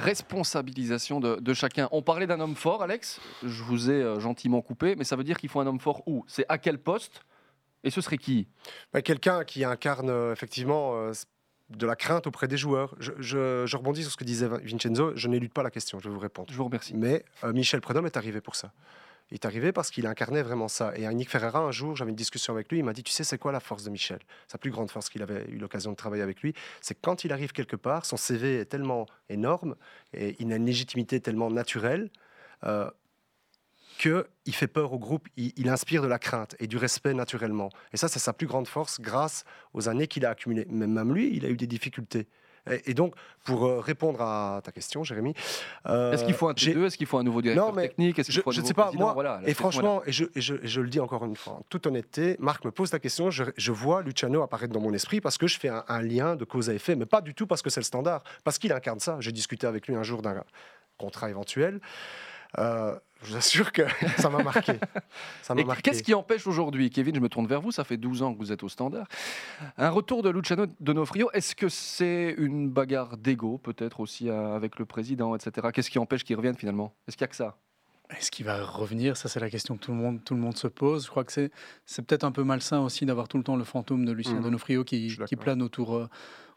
[0.00, 1.88] Responsabilisation de, chacun.
[1.92, 3.20] On parlait d'un homme fort, Alex.
[3.42, 6.02] Je vous ai euh, gentiment coupé, mais ça veut dire qu'il faut un homme fort
[6.06, 6.24] où?
[6.26, 7.22] C'est à quel poste?
[7.84, 8.48] Et ce serait qui?
[8.92, 11.12] Bah, Quelqu'un qui incarne euh, effectivement euh,
[11.68, 12.94] de la crainte auprès des joueurs.
[12.98, 15.12] Je, rebondis sur ce que disait Vincenzo.
[15.16, 16.48] Je n'élude pas la question, je vais vous répondre.
[16.50, 16.94] Je vous remercie.
[16.94, 18.72] Mais Michel Prédhomme est arrivé pour ça.
[19.32, 20.92] Est arrivé parce qu'il incarnait vraiment ça.
[20.96, 23.22] Et Nick Ferreira, un jour, j'avais une discussion avec lui, il m'a dit, tu sais,
[23.22, 24.18] c'est quoi la force de Michel?
[24.48, 27.32] Sa plus grande force qu'il avait eu l'occasion de travailler avec lui, c'est quand il
[27.32, 29.76] arrive quelque part, son CV est tellement énorme
[30.12, 32.10] et il a une légitimité tellement naturelle.
[32.64, 32.90] Euh,
[34.00, 37.68] qu'il fait peur au groupe, il, inspire de la crainte et du respect naturellement.
[37.92, 40.64] Et ça, c'est sa plus grande force grâce aux années qu'il a accumulées.
[40.70, 42.26] Même lui, il a eu des difficultés.
[42.86, 45.34] Et, donc, pour euh, répondre à ta question, Jérémy.
[45.86, 48.18] Euh, est-ce qu'il faut un T2 Est-ce qu'il faut un nouveau directeur technique?
[48.18, 50.88] Est-ce qu'il faut un Je ne sais pas, moi, et franchement, et, je, je, le
[50.88, 54.42] dis encore une fois, en toute honnêteté, Marc me pose la question, je, vois Luciano
[54.42, 56.96] apparaître dans mon esprit parce que je fais un, un lien de cause à effet,
[56.96, 59.16] mais pas du tout parce que c'est le standard, parce qu'il incarne ça.
[59.20, 60.42] J'ai discuté avec lui un jour d'un
[60.98, 61.80] contrat éventuel.
[62.58, 63.82] Euh, je vous assure que
[64.18, 64.72] ça m'a marqué.
[65.82, 68.38] Qu'est-ce qui empêche aujourd'hui, Kevin, je me tourne vers vous, ça fait 12 ans que
[68.38, 69.06] vous êtes au standard,
[69.76, 74.78] un retour de Luciano Donofrio Est-ce que c'est une bagarre d'ego, peut-être aussi euh, avec
[74.78, 75.68] le président, etc.
[75.72, 76.94] Qu'est-ce qui empêche qu'il revienne finalement?
[77.06, 77.56] Est-ce qu'il n'y a que ça?
[78.18, 79.16] Est-ce qu'il va revenir?
[79.16, 81.04] Ça, c'est la question que tout le monde, tout le monde se pose.
[81.04, 81.50] Je crois que c'est,
[81.86, 84.42] c'est peut-être un peu malsain aussi d'avoir tout le temps le fantôme de Lucien mmh.
[84.42, 86.08] Donofrio qui, qui plane autour, euh,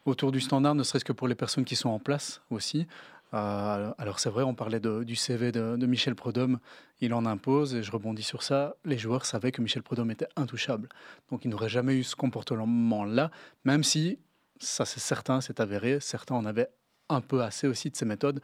[0.05, 2.87] autour du standard, ne serait-ce que pour les personnes qui sont en place aussi.
[3.33, 6.59] Euh, alors c'est vrai, on parlait du CV de, Michel Prodhomme,
[7.01, 10.27] il en impose, et je rebondis sur ça, les joueurs savaient que Michel Prodhomme était
[10.35, 10.89] intouchable.
[11.31, 13.31] Donc il n'aurait jamais eu ce comportement-là,
[13.65, 14.19] même si,
[14.59, 16.69] ça c'est certain, c'est avéré, certains en avaient
[17.09, 18.39] un peu assez aussi de ces méthodes,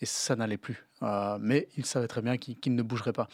[0.00, 0.86] et ça n'allait plus.
[1.02, 3.28] Euh, mais il savait très bien qu'il ne bougerait pas.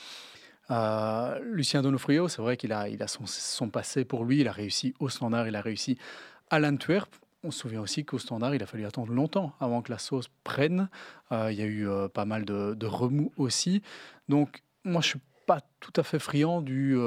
[1.42, 4.38] Lucien Donofrio, c'est vrai qu'il a, il a son, son, passé pour lui.
[4.38, 5.99] Il a réussi au Standard, il a réussi
[6.49, 7.12] à l'Antwerp.
[7.42, 10.29] On se souvient aussi qu'au Standard, il a fallu attendre longtemps avant que la sauce
[10.44, 10.88] prenne.
[11.31, 13.83] il y a eu pas mal de, de remous aussi.
[14.29, 16.98] Donc, moi, je suis pas tout à fait friand du,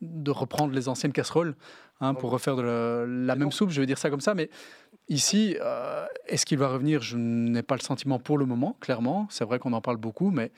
[0.00, 1.54] de reprendre les anciennes casseroles
[2.00, 4.34] hein, pour refaire de la, même soupe, je vais dire ça comme ça.
[4.34, 4.50] Mais
[5.08, 7.02] ici, euh, est-ce qu'il va revenir?
[7.02, 9.26] Je n'ai pas le sentiment pour le moment, clairement.
[9.30, 10.50] C'est vrai qu'on en parle beaucoup, mais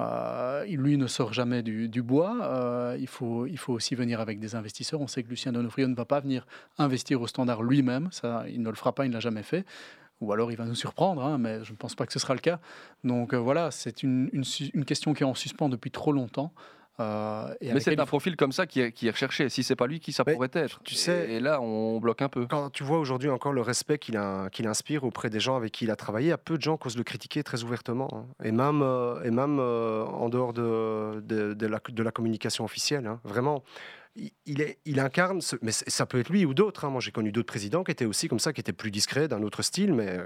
[0.00, 2.38] euh, lui ne sort jamais du, bois.
[2.42, 5.00] Euh, il, faut, il faut aussi venir avec des investisseurs.
[5.00, 6.46] On sait que Lucien Donofrio ne va pas venir
[6.78, 8.08] investir au standard lui-même.
[8.12, 9.64] Ça, il ne le fera pas, il ne l'a jamais fait.
[10.20, 12.34] Ou alors il va nous surprendre, hein, mais je ne pense pas que ce sera
[12.34, 12.58] le cas.
[13.04, 14.30] Donc voilà, c'est une,
[14.84, 16.52] question qui est en suspens depuis trop longtemps.
[17.00, 19.48] Euh, mais c'est un profil comme ça qui est, qui est recherché.
[19.48, 22.28] Si c'est pas lui, qui ça pourrait être Tu sais, et, là, on bloque un
[22.28, 22.46] peu.
[22.46, 25.90] Quand tu vois aujourd'hui encore le respect qu'il inspire auprès des gens avec qui il
[25.90, 28.26] a travaillé, à peu de gens qui osent le critiquer très ouvertement, hein.
[28.44, 33.06] et même, euh, et même euh, en dehors de, de, la, de, la, communication officielle.
[33.06, 33.20] Hein.
[33.22, 33.62] Vraiment,
[34.46, 36.84] il, est, il incarne, mais ça peut être lui ou d'autres.
[36.84, 36.90] Hein.
[36.90, 39.42] Moi, j'ai connu d'autres présidents qui étaient aussi comme ça, qui étaient plus discrets, d'un
[39.42, 40.18] autre style, mais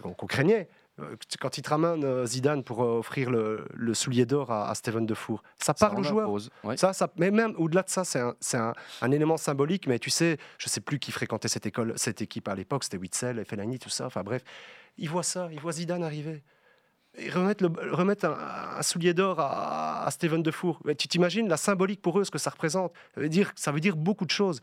[0.00, 0.68] qu'on craignait.
[1.00, 5.06] Euh, quand il te ramène euh, Zidane pour euh, offrir le, soulier d'or à, Steven
[5.06, 6.30] Defour, ça parle aux joueurs.
[6.76, 9.86] Ça, ça, mais même au-delà de ça, c'est un, un, élément symbolique.
[9.86, 12.98] Mais tu sais, je sais plus qui fréquentait cette école, cette équipe à l'époque, c'était
[12.98, 14.06] Witzel, Fellaini, tout ça.
[14.06, 14.42] Enfin bref,
[14.98, 16.42] il voit ça, il voit Zidane arriver.
[17.18, 20.80] Et remettre, le, remettre un, soulier d'or à, à, Steven Defour.
[20.98, 22.92] Tu t'imagines la symbolique pour eux, ce que ça représente.
[23.14, 24.60] Ça veut dire, ça veut dire beaucoup de choses.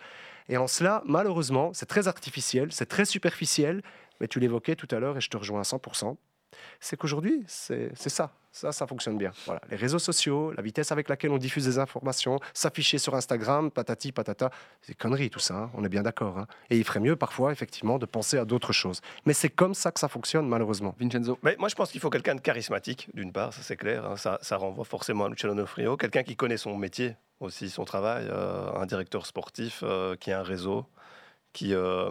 [0.48, 3.84] Et en cela, malheureusement, c'est très artificiel, c'est très superficiel,
[4.20, 6.16] mais tu l'évoquais tout à l'heure et je te rejoins à 100%,
[6.80, 8.34] c'est qu'aujourd'hui, c'est ça.
[8.52, 9.32] Ça, ça fonctionne bien.
[9.46, 9.62] Voilà.
[9.70, 14.12] Les réseaux sociaux, la vitesse avec laquelle on diffuse des informations, s'afficher sur Instagram, patati,
[14.12, 14.50] patata,
[14.82, 15.72] c'est connerie tout ça, hein.
[15.76, 16.40] on est bien d'accord.
[16.40, 16.48] Hein.
[16.72, 19.02] Et il ferait mieux parfois, effectivement, de penser à d'autres choses.
[19.26, 20.96] Mais c'est comme ça que ça fonctionne, malheureusement.
[21.00, 24.04] Vincenzo Mais Moi, je pense qu'il faut quelqu'un de charismatique, d'une part, ça c'est clair.
[24.06, 24.16] Hein.
[24.18, 25.96] Ça, renvoie forcément à Luciano Frio.
[25.96, 28.28] Quelqu'un qui connaît son métier aussi, son travail.
[28.32, 30.86] Euh, un directeur sportif euh, qui a un réseau,
[31.54, 31.76] qui.
[31.76, 32.10] Euh,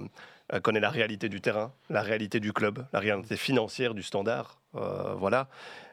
[0.62, 4.60] connaît la réalité du terrain, la réalité du club, la réalité financière du standard.
[4.74, 5.48] Euh, voilà.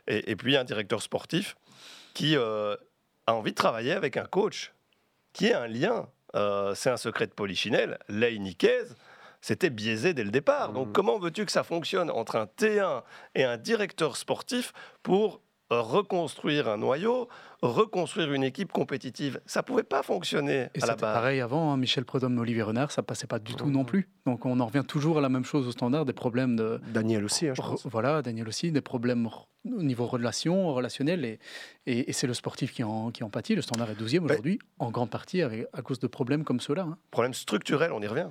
[0.08, 1.56] Et, puis un directeur sportif
[2.14, 2.76] qui euh,
[3.28, 4.74] a envie de travailler avec un coach
[5.34, 6.08] qui est un lien.
[6.76, 7.98] c'est un secret de Polichinelle.
[8.10, 8.84] Niquez,
[9.42, 10.74] c'était biaisé dès le départ.
[10.74, 10.92] Donc mmh.
[10.94, 16.78] comment veux-tu que ça fonctionne entre un T1 et un directeur sportif pour reconstruire un
[16.78, 17.28] noyau,
[17.68, 19.42] reconstruire une équipe compétitive.
[19.46, 21.14] Ça pouvait pas fonctionner à la base.
[21.14, 24.10] pareil avant, hein, Michel Prudhomme, Olivier Renard, ça passait pas du tout non plus.
[24.26, 26.80] Donc on en revient toujours à la même chose au standard, des problèmes de...
[26.94, 27.86] Daniel aussi, hein, je pense.
[27.86, 29.30] Voilà, Daniel aussi, des problèmes
[29.66, 31.40] au niveau relation, relationnel, et,
[31.86, 33.56] et, c'est le sportif qui en, qui en pâtit.
[33.56, 36.84] Le standard est 12e aujourd'hui, en grande partie avec, à cause de problèmes comme ceux-là.
[36.84, 36.98] Hein.
[37.12, 38.28] Problèmes structurels, on y revient.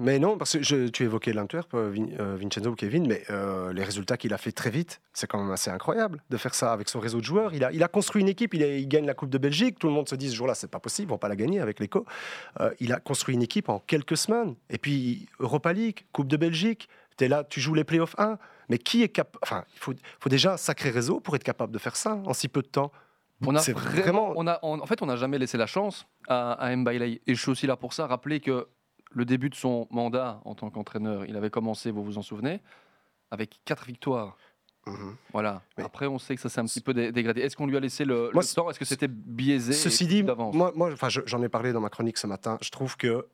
[0.00, 3.72] Mais non, parce que je, tu évoquais l'Antwerp, euh, euh, Vincenzo ou Kevin, mais euh,
[3.72, 6.72] les résultats qu'il a fait très vite, c'est quand même assez incroyable de faire ça
[6.72, 7.54] avec son réseau de joueurs.
[7.54, 9.88] Il a, il a construit une équipe, il, il gagne la Coupe de Belgique, tout
[9.88, 11.80] le monde se dit ce jour-là, c'est pas possible, ils vont pas la gagner avec
[11.80, 12.04] l'écho.
[12.80, 16.88] il a construit une équipe en quelques semaines, et puis Europa League, Coupe de Belgique,
[17.16, 18.38] tu es là, tu joues les playoffs 1.
[18.68, 19.38] Mais qui est capable.
[19.42, 22.32] Enfin, il faut, faut, déjà un sacré réseau pour être capable de faire ça en
[22.32, 22.90] si peu de temps.
[23.44, 26.74] On a vraiment, on a, en fait, on n'a jamais laissé la chance à, à
[26.74, 27.20] Mbailey.
[27.26, 28.06] Et je suis aussi là pour ça.
[28.06, 28.68] Rappeler que
[29.10, 32.60] le début de son mandat en tant qu'entraîneur, il avait commencé, vous vous en souvenez,
[33.30, 34.36] avec quatre victoires.
[34.86, 35.16] Mhm.
[35.32, 35.62] Voilà.
[35.78, 37.40] Après, on sait que ça s'est un petit peu dégradé.
[37.40, 38.70] Est-ce qu'on lui a laissé le, temps?
[38.70, 40.90] Est-ce que c'était biaisé Ceci dit, moi, moi
[41.26, 42.58] j'en ai parlé dans ma chronique ce matin.
[42.60, 43.26] Je trouve que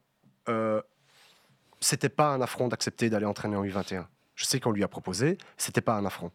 [0.48, 0.82] euh,
[1.80, 4.06] c'était pas un affront d'accepter d'aller entraîner en U21.
[4.34, 6.30] Je sais qu'on lui a proposé, c'était pas un affront.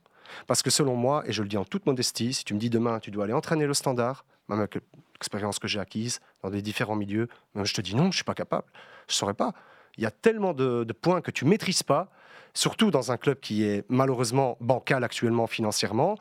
[0.48, 2.70] Parce que selon moi, et je le dis en toute modestie, si tu me dis
[2.70, 4.80] demain, tu dois aller entraîner le standard, même avec
[5.14, 8.34] l'expérience que j'ai acquise dans des différents milieux, je te dis non, je suis pas
[8.34, 8.68] capable,
[9.08, 9.54] je saurais pas.
[9.98, 12.10] Il y a tellement de, points que tu maîtrises pas,
[12.54, 16.18] surtout dans un club qui est malheureusement bancal actuellement financièrement,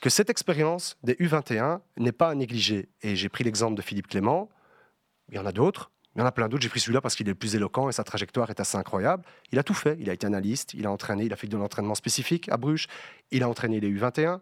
[0.00, 2.88] que cette expérience des U21 n'est pas à négliger.
[3.02, 4.48] Et j'ai pris l'exemple de Philippe Clément,
[5.30, 6.62] il y en a d'autres, il y en a plein d'autres.
[6.62, 9.24] J'ai pris celui-là parce qu'il est le plus éloquent et sa trajectoire est assez incroyable.
[9.50, 9.96] Il a tout fait.
[9.98, 12.86] Il a été analyste, il a entraîné, il a fait de l'entraînement spécifique à Bruges,
[13.30, 14.40] il a entraîné les U21.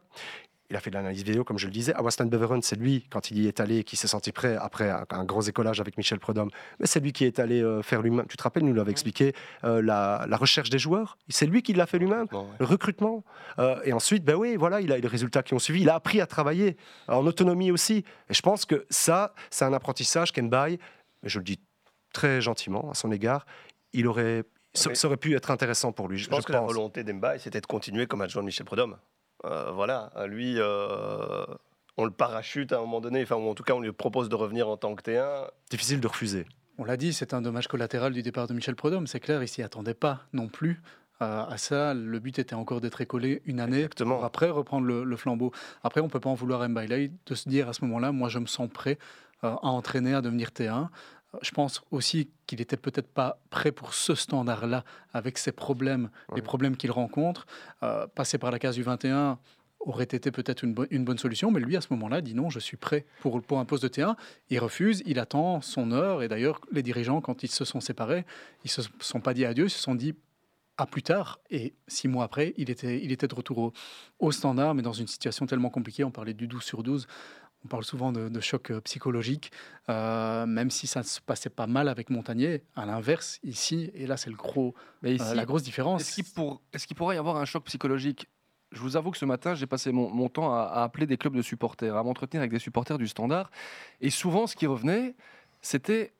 [0.70, 1.92] Il a fait de l'analyse vidéo, comme je le disais.
[1.94, 4.90] À Weston Beveren, c'est lui, quand il y est allé, qui s'est senti prêt après
[5.10, 6.50] un, gros écolage avec Michel Prudhomme.
[6.78, 8.26] Mais c'est lui qui est allé euh, faire lui-même.
[8.28, 11.18] Tu te rappelles, nous l'avait expliqué, euh, la, recherche des joueurs.
[11.28, 12.26] C'est lui qui l'a fait lui-même,
[12.60, 13.24] le recrutement.
[13.58, 15.82] Euh, et ensuite, ben oui, voilà, il a eu les résultats qui ont suivi.
[15.82, 16.76] Il a appris à travailler
[17.08, 18.04] en autonomie aussi.
[18.28, 20.78] Et je pense que ça, c'est un apprentissage qu'Embaye
[21.22, 21.60] je le dis
[22.12, 23.46] très gentiment à son égard,
[23.92, 26.18] il aurait, ça, aurait pu être intéressant pour lui.
[26.18, 28.96] Je, pense que la volonté d'Embaï, c'était de continuer comme adjoint de Michel Prudhomme.
[29.44, 31.44] Euh, voilà, lui, euh,
[31.96, 34.28] on le parachute à un moment donné, enfin, ou en tout cas, on lui propose
[34.28, 35.48] de revenir en tant que T1.
[35.70, 36.46] Difficile de refuser.
[36.78, 39.06] On l'a dit, c'est un dommage collatéral du départ de Michel Prudhomme.
[39.06, 40.82] C'est clair, il s'y attendait pas non plus.
[41.20, 45.52] à ça, le but était encore d'être écolé une année pour après reprendre le, flambeau.
[45.82, 48.12] Après, on ne peut pas en vouloir à Mbailey de se dire à ce moment-là,
[48.12, 48.98] moi je me sens prêt
[49.42, 50.88] à entraîner, à devenir T1.
[51.42, 56.42] Je pense aussi qu'il n'était peut-être pas prêt pour ce standard-là, avec ses problèmes, les
[56.42, 57.46] problèmes qu'il rencontre.
[57.82, 59.38] Euh, passer par la case du 21
[59.80, 62.58] aurait été peut-être une, une, bonne solution, mais lui, à ce moment-là, dit non, je
[62.58, 64.14] suis prêt pour, pour un poste de T1.
[64.50, 68.24] Il refuse, il attend son heure, et d'ailleurs, les dirigeants, quand ils se sont séparés,
[68.64, 70.14] ils ne se sont pas dit adieu, ils se sont dit
[70.76, 73.72] à plus tard, et six mois après, il était, il était de retour au,
[74.18, 77.06] au standard, mais dans une situation tellement compliquée, on parlait du 12 sur 12,
[77.64, 79.52] on parle souvent de, choc euh, psychologique,
[79.88, 82.62] euh, même si ça ne se passait pas mal avec Montagnier.
[82.74, 86.00] À l'inverse, ici, et là c'est le gros, euh, la grosse différence.
[86.00, 88.28] Est-ce qu'il, pourrait y avoir un choc psychologique?
[88.72, 91.42] Je vous avoue que ce matin, j'ai passé mon, temps à, appeler des clubs de
[91.42, 93.50] supporters, à m'entretenir avec des supporters du Standard.
[94.00, 95.16] Et souvent, ce qui revenait,
[95.60, 96.12] c'était,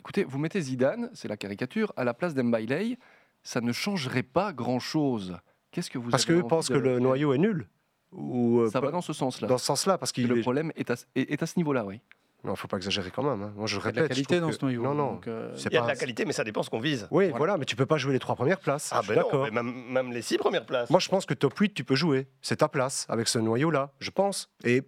[0.00, 2.98] écoutez, vous mettez Zidane, c'est la caricature, à la place d'Embailey,
[3.44, 5.38] ça ne changerait pas grand-chose.
[5.70, 7.68] Qu'est-ce que vous Parce qu'eux pensent que le noyau est nul
[8.12, 9.48] ou, euh, ça va dans ce sens-là.
[9.48, 12.00] Dans ce sens-là, parce que le problème est à, est, à ce niveau-là, oui.
[12.44, 13.42] Non, il ne faut pas exagérer quand même.
[13.42, 13.52] Hein.
[13.56, 13.94] Moi, je répète.
[13.94, 14.82] Il y a de la qualité dans ce noyau.
[14.82, 15.20] Non, non.
[15.26, 17.08] Euh, il y a de la qualité, mais ça dépend ce qu'on vise.
[17.10, 17.56] Oui, voilà.
[17.56, 18.90] mais tu peux pas jouer les trois premières places.
[18.92, 19.50] Ah, ben d'accord.
[19.50, 20.90] Même, même, les six premières places.
[20.90, 22.28] Moi, je pense que top 8, tu peux jouer.
[22.42, 24.50] C'est ta place avec ce noyau-là, je pense.
[24.64, 24.82] Et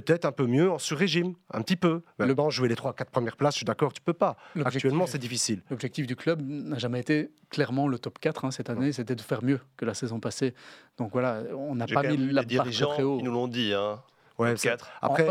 [0.00, 2.02] peut-être un peu mieux en sur-régime, un petit peu.
[2.18, 4.36] le banc, jouer les 3-4 premières places, je suis d'accord, tu peux pas.
[4.64, 5.62] Actuellement, c'est difficile.
[5.70, 9.20] L'objectif du club n'a jamais été clairement le top 4 hein, cette année, c'était de
[9.20, 10.54] faire mieux que la saison passée.
[10.98, 13.18] Donc voilà, on n'a pas mis la barre très haut.
[13.20, 13.72] Ils nous l'ont dit.
[13.72, 14.02] Hein.
[14.38, 14.90] Ouais, 4.
[15.00, 15.28] Après,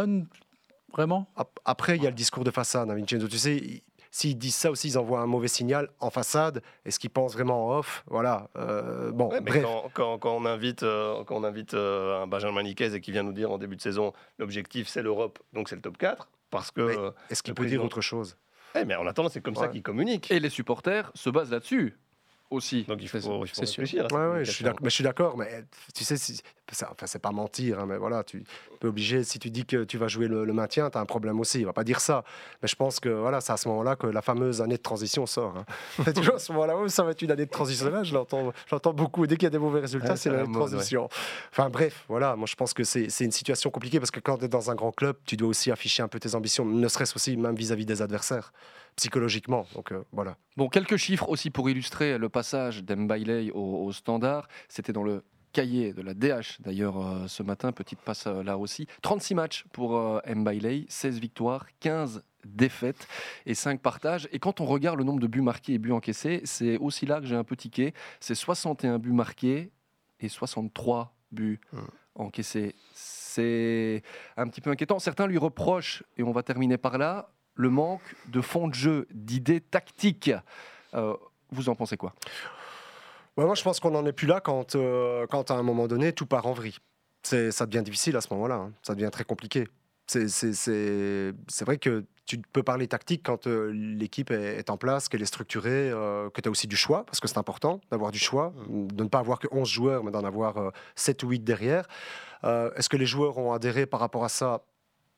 [0.93, 1.27] vraiment?
[1.65, 3.27] Après, il y a le discours de façade, hein, Vincenzo.
[3.27, 3.83] Tu sais,
[4.15, 6.61] S'ils disent ça aussi, ils envoient un mauvais signal en façade.
[6.85, 8.03] Est-ce qu'ils pensent vraiment en off?
[8.05, 8.47] Voilà.
[8.55, 9.65] Euh, bon, bref.
[9.95, 13.33] Quand, on invite, euh, quand on invite euh, un Benjamin Niquez et qui vient nous
[13.33, 17.11] dire en début de saison, l'objectif c'est l'Europe, donc c'est le top 4, parce que.
[17.31, 18.37] Est-ce qu'il peut dire autre chose?
[18.75, 20.29] Eh, mais en attendant, c'est comme ça qu'ils communiquent.
[20.29, 21.97] Et les supporters se basent là-dessus
[22.49, 22.83] aussi.
[22.83, 24.07] Donc il faut, il faut réfléchir.
[24.11, 26.15] Ouais, ouais, je suis mais je suis d'accord, mais tu sais,
[26.71, 28.43] enfin, c'est pas mentir, hein, mais voilà, tu
[28.81, 31.39] es obligé, si tu dis que tu vas jouer le, maintien, tu as un problème
[31.39, 31.59] aussi.
[31.59, 32.23] Il va pas dire ça.
[32.61, 35.25] Mais je pense que voilà, c'est à ce moment-là que la fameuse année de transition
[35.25, 35.55] sort.
[35.57, 36.11] Hein.
[36.15, 37.89] toujours à ce moment-là, ça va être une année de transition.
[37.89, 39.25] Là, je l'entends beaucoup.
[39.27, 41.09] Dès qu'il y a des mauvais résultats, c'est l'année de transition.
[41.51, 44.45] Enfin bref, voilà, moi je pense que c'est une situation compliquée parce que quand tu
[44.45, 47.15] es dans un grand club, tu dois aussi afficher un peu tes ambitions, ne serait-ce
[47.15, 48.51] aussi même vis-à-vis des adversaires
[48.95, 49.65] psychologiquement.
[49.75, 50.37] Donc euh, voilà.
[50.57, 54.47] Bon, quelques chiffres aussi pour illustrer le passage d'Embailey au, au standard.
[54.67, 58.57] C'était dans le cahier de la DH d'ailleurs euh, ce matin, petite passe euh, là
[58.57, 58.87] aussi.
[59.03, 63.07] 36 matchs pour euh, Mbailey, 16 victoires, 15 défaites
[63.45, 64.27] et 5 partages.
[64.33, 67.21] Et quand on regarde le nombre de buts marqués et buts encaissés, c'est aussi là
[67.21, 67.93] que j'ai un peu tiqué.
[68.19, 69.71] C'est 61 buts marqués
[70.19, 71.77] et 63 buts mmh.
[72.15, 72.75] encaissés.
[72.93, 74.03] C'est
[74.35, 74.99] un petit peu inquiétant.
[74.99, 79.07] Certains lui reprochent, et on va terminer par là, le manque de fond de jeu,
[79.11, 80.31] d'idées tactiques.
[81.51, 82.13] vous en pensez quoi?
[83.37, 86.13] Moi, je pense qu'on n'en est plus là quand, euh, quand, à un moment donné,
[86.13, 86.77] tout part en vrille.
[87.23, 88.55] Ça devient difficile à ce moment-là.
[88.55, 88.73] Hein.
[88.83, 89.67] Ça devient très compliqué.
[90.05, 95.25] C'est vrai que tu peux parler tactique quand euh, l'équipe est, en place, qu'elle est
[95.25, 98.53] structurée, euh, que tu as aussi du choix, parce que c'est important d'avoir du choix,
[98.69, 101.87] de ne pas avoir que 11 joueurs, mais d'en avoir 7 ou 8 derrière.
[102.43, 104.63] Est-ce que les joueurs ont adhéré par rapport à ça?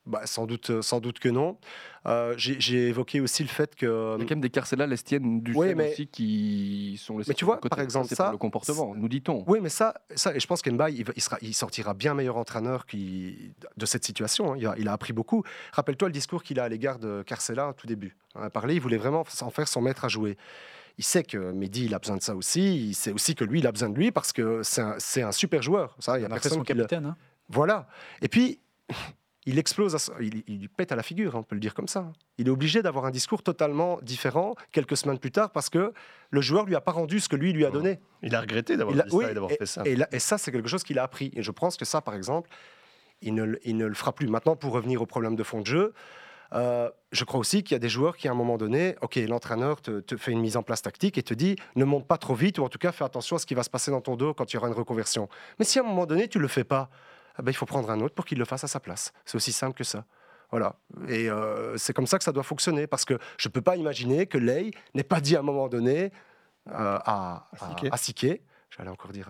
[0.06, 1.58] Bah, sans, doute, euh, sans doute que non.
[2.06, 4.15] Euh, j'ai évoqué aussi le fait que.
[4.18, 7.32] Il y a quand même des Carcella Lestienne du oui, mais, aussi qui sont laissés
[7.32, 8.32] Mais tu vois, par exemple, ça.
[8.32, 9.44] le comportement, nous dit-on.
[9.48, 12.38] Oui, mais ça, ça et je pense qu'Embaï, il, il, sera, il sortira bien meilleur
[12.38, 14.54] entraîneur qui, de cette situation.
[14.54, 14.58] Hein.
[14.60, 15.44] Il, a, il a appris beaucoup.
[15.72, 18.15] Rappelle-toi le discours qu'il a à l'égard de Carcella au tout début.
[18.36, 20.38] On a parlé, il voulait vraiment s'en faire son maître à jouer
[20.98, 22.89] il sait que Mehdi, il a besoin de ça aussi.
[22.89, 25.32] Il sait aussi que lui, il a besoin de lui parce que c'est un, un,
[25.32, 25.96] super joueur.
[26.00, 27.06] Ça, il y a personne qui capitaine.
[27.06, 27.18] Hein.
[27.50, 27.88] Voilà.
[28.22, 28.60] Et puis,
[29.45, 32.12] il explose, il, lui pète à la figure, hein, on peut le dire comme ça.
[32.38, 35.93] Il est obligé d'avoir un discours totalement différent quelques semaines plus tard parce que
[36.31, 37.99] le joueur lui a pas rendu ce que lui lui a donné.
[38.23, 39.84] Il a regretté d'avoir dit ça et d'avoir fait ça.
[39.86, 41.31] Et, ça, c'est quelque chose qu'il a appris.
[41.36, 42.49] Et je pense que ça, par exemple,
[43.21, 44.27] il ne, il ne, le fera plus.
[44.27, 45.93] Maintenant, pour revenir au problème de fond de jeu,
[46.53, 49.15] euh, je crois aussi qu'il y a des joueurs qui, à un moment donné, ok,
[49.27, 52.17] l'entraîneur te, te, fait une mise en place tactique et te dit ne monte pas
[52.17, 54.01] trop vite ou en tout cas fais attention à ce qui va se passer dans
[54.01, 55.27] ton dos quand il y aura une reconversion.
[55.60, 56.89] Mais si à un moment donné tu le fais pas,
[57.38, 59.13] ah ben, il faut prendre un autre pour qu'il le fasse à sa place.
[59.26, 60.06] C'est aussi simple que ça.
[60.52, 60.76] Voilà.
[61.08, 62.88] Et euh, c'est comme ça que ça doit fonctionner.
[62.88, 65.67] Parce que je ne peux pas imaginer que Ley n'ait pas dit à un moment
[65.67, 66.12] donné
[66.69, 67.48] euh, à,
[67.91, 68.41] à, Siké,
[68.76, 69.30] j'allais encore dire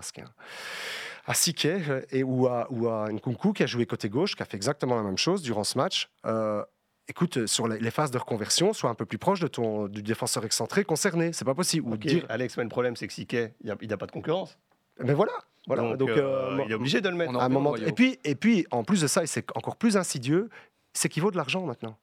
[1.28, 4.46] à Siké et, ou, à, ou à Nkunku qui a joué côté gauche, qui a
[4.46, 6.10] fait exactement la même chose durant ce match.
[6.26, 6.64] Euh,
[7.08, 10.46] écoute, sur les, phases de reconversion, sois un peu plus proche de ton, du défenseur
[10.46, 11.34] excentré concerné.
[11.34, 11.90] C'est pas possible.
[11.90, 12.26] Ou dire...
[12.30, 14.58] Alex, mais le problème, c'est que Siké, il n'a pas de concurrence.
[15.00, 15.34] Mais voilà,
[15.68, 15.96] voilà.
[15.96, 17.36] Donc, euh, il est obligé de le mettre.
[17.36, 17.76] À un moment...
[17.76, 20.50] et, puis, et puis, en plus de ça, et c'est encore plus insidieux,
[20.94, 21.98] c'est qu'il vaut de l'argent maintenant.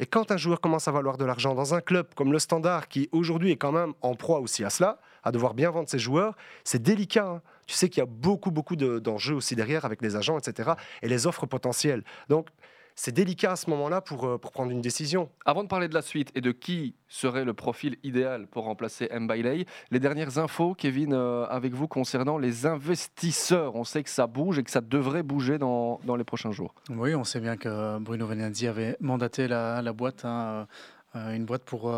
[0.00, 2.88] Et quand un joueur commence à valoir de l'argent dans un club comme le Standard,
[2.88, 5.98] qui aujourd'hui est quand même en proie aussi à cela, à devoir bien vendre ses
[5.98, 6.36] joueurs.
[6.64, 7.26] C'est délicat.
[7.26, 7.42] Hein.
[7.66, 10.72] Tu sais qu'il y a beaucoup, beaucoup d'enjeux aussi derrière avec les agents, etc.
[11.02, 12.02] Et les offres potentielles.
[12.28, 12.48] Donc,
[12.94, 15.28] c'est délicat à ce moment-là pour, euh, pour prendre une décision.
[15.44, 19.08] Avant de parler de la suite et de qui serait le profil idéal pour remplacer
[19.12, 23.74] Mbailey, les dernières infos, Kevin, euh, avec vous concernant les investisseurs.
[23.74, 26.74] On sait que ça bouge et que ça devrait bouger dans, dans les prochains jours.
[26.90, 30.66] Oui, on sait bien que Bruno Venanzi avait mandaté la, la boîte, hein,
[31.16, 31.92] euh, une boîte pour,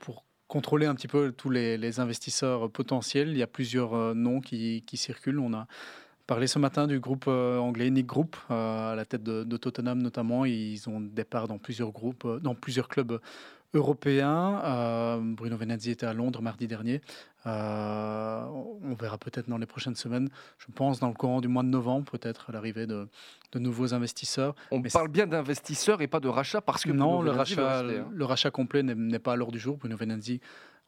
[0.00, 3.28] pour contrôler un petit peu tous les, les, investisseurs potentiels.
[3.28, 5.38] Il y a plusieurs noms qui, qui circulent.
[5.38, 5.66] On a
[6.26, 10.02] parlé ce matin du groupe euh, anglais Nick Group, euh, à la tête de, Tottenham
[10.02, 10.44] notamment.
[10.44, 13.20] Ils ont des parts dans plusieurs groupes, euh, dans plusieurs clubs
[13.74, 15.18] européens.
[15.20, 17.00] Bruno Venezzi était à Londres mardi dernier.
[17.44, 21.68] on verra peut-être dans les prochaines semaines, je pense dans le courant du mois de
[21.68, 23.08] novembre, peut-être l'arrivée de,
[23.50, 24.54] de, nouveaux investisseurs.
[24.70, 28.06] On parle bien d'investisseurs et pas de rachat parce que non, le rachat, hein.
[28.12, 29.76] le rachat complet n'est pas à l'ordre du jour.
[29.76, 29.96] Bruno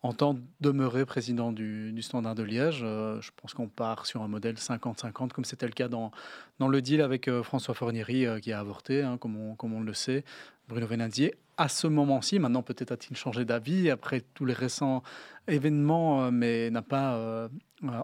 [0.03, 2.81] Venezzi entend demeurer président du, Standard de Liège.
[2.83, 6.11] Euh, je pense qu'on part sur un modèle 50-50, comme c'était le cas dans,
[6.59, 9.73] dans le deal avec euh, François Fornieri, euh, qui a avorté, hein, comme, on, comme,
[9.73, 10.25] on, le sait.
[10.69, 15.03] Bruno Venandier, à ce moment-ci, maintenant peut-être a-t-il changé d'avis après tous les récents
[15.49, 17.49] événements, mais n'a pas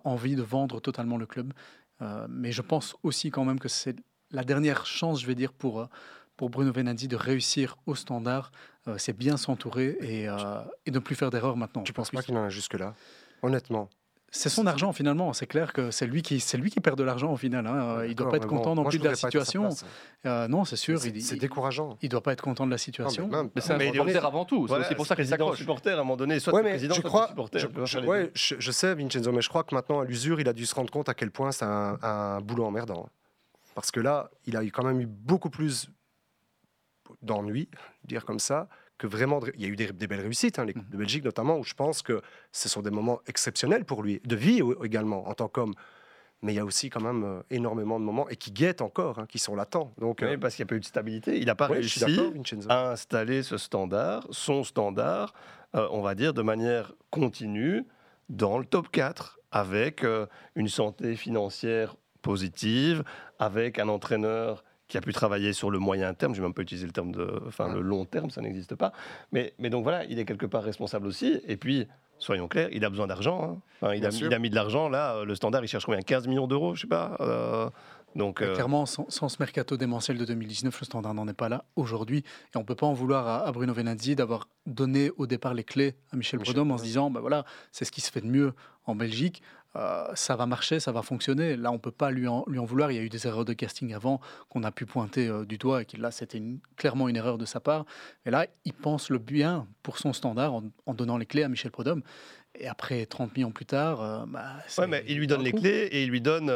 [0.04, 1.52] envie de vendre totalement le club.
[2.28, 3.96] mais je pense aussi quand même que c'est
[4.30, 5.88] la dernière chance, je vais dire, pour
[6.36, 8.52] pour Bruno Venanzi de réussir au standard,
[8.88, 10.34] euh, c'est bien s'entourer et, euh,
[10.86, 11.82] et, ne plus faire d'erreurs maintenant.
[11.82, 12.94] Tu ne penses pas qu'il en a jusque-là?
[13.42, 13.88] Honnêtement
[14.34, 15.32] c'est son argent finalement.
[15.34, 17.66] C'est clair que c'est lui qui c'est lui qui perd de l'argent au final.
[17.66, 18.04] Hein.
[18.04, 19.68] Il ne doit pas être content non plus de la situation.
[20.24, 20.98] Euh, non, c'est sûr.
[20.98, 21.98] C'est décourageant.
[22.00, 23.28] Il ne doit pas être content de la situation.
[23.54, 24.66] mais, c'est un supporter avant tout.
[24.66, 25.58] C'est aussi pour ça qu'il s'accroche.
[25.58, 27.58] supporter à un moment donné, soit ouais, président, je crois, supporter.
[27.60, 30.74] Je, je, sais, Vincenzo, mais je crois que maintenant à l'usure, il a dû se
[30.74, 33.08] rendre compte à quel point c'est un, un boulot emmerdant.
[33.74, 35.88] Parce que là, il a quand même eu beaucoup plus
[37.22, 37.68] d'ennui,
[38.04, 40.88] dire comme ça, que vraiment, il y a eu des, belles réussites, hein, les Coupes
[40.88, 44.36] de Belgique notamment, où je pense que ce sont des moments exceptionnels pour lui, de
[44.36, 45.74] vie également, en tant qu'homme.
[46.42, 49.18] Mais il y a aussi quand même euh, énormément de moments, et qui guettent encore,
[49.18, 49.92] hein, qui sont latents.
[49.98, 51.38] Donc, oui, euh, parce qu'il n'y a pas eu de stabilité.
[51.38, 52.04] Il n'a pas réussi
[52.68, 55.34] à installer ce standard, son standard,
[55.74, 57.84] euh, on va dire, de manière continue
[58.28, 60.04] dans le top 4, avec
[60.54, 63.02] une santé financière positive,
[63.38, 66.60] avec un entraîneur qui a pu travailler sur le moyen terme, je vais même pas
[66.60, 68.92] utiliser le terme de, enfin le long terme, ça n'existe pas.
[69.32, 71.40] Mais, mais donc voilà, il est quelque part responsable aussi.
[71.48, 73.62] Et puis, soyons clairs, il a besoin d'argent.
[73.82, 73.94] Hein.
[73.94, 74.90] il, a, il, a, mis de l'argent.
[74.90, 76.02] Là, euh, le standard, il cherche combien?
[76.02, 77.16] 15 millions d'euros, je sais pas.
[77.20, 77.70] Euh,
[78.14, 81.64] donc, euh, Clairement, sans, ce mercato démentiel de 2019, le standard n'en est pas là
[81.74, 82.18] aujourd'hui.
[82.54, 85.64] Et on ne peut pas en vouloir à, Bruno Venazzi d'avoir donné au départ les
[85.64, 88.20] clés à Michel, Michel Prudhomme en se disant, ben voilà, c'est ce qui se fait
[88.20, 88.52] de mieux
[88.84, 89.42] en Belgique.
[89.76, 91.56] Euh, ça va marcher, ça va fonctionner.
[91.56, 92.90] Là, on ne peut pas lui en, lui en, vouloir.
[92.90, 95.58] Il y a eu des erreurs de casting avant qu'on a pu pointer euh, du
[95.58, 96.42] doigt et que là, c'était
[96.76, 97.86] clairement une erreur de sa part.
[98.26, 101.70] Et là, il pense le bien pour son standard en, donnant les clés à Michel
[101.70, 102.02] Prudhomme.
[102.54, 105.88] Et après, 30 millions plus tard, euh, bah, ouais, mais il lui donne les clés
[105.90, 106.50] et il lui donne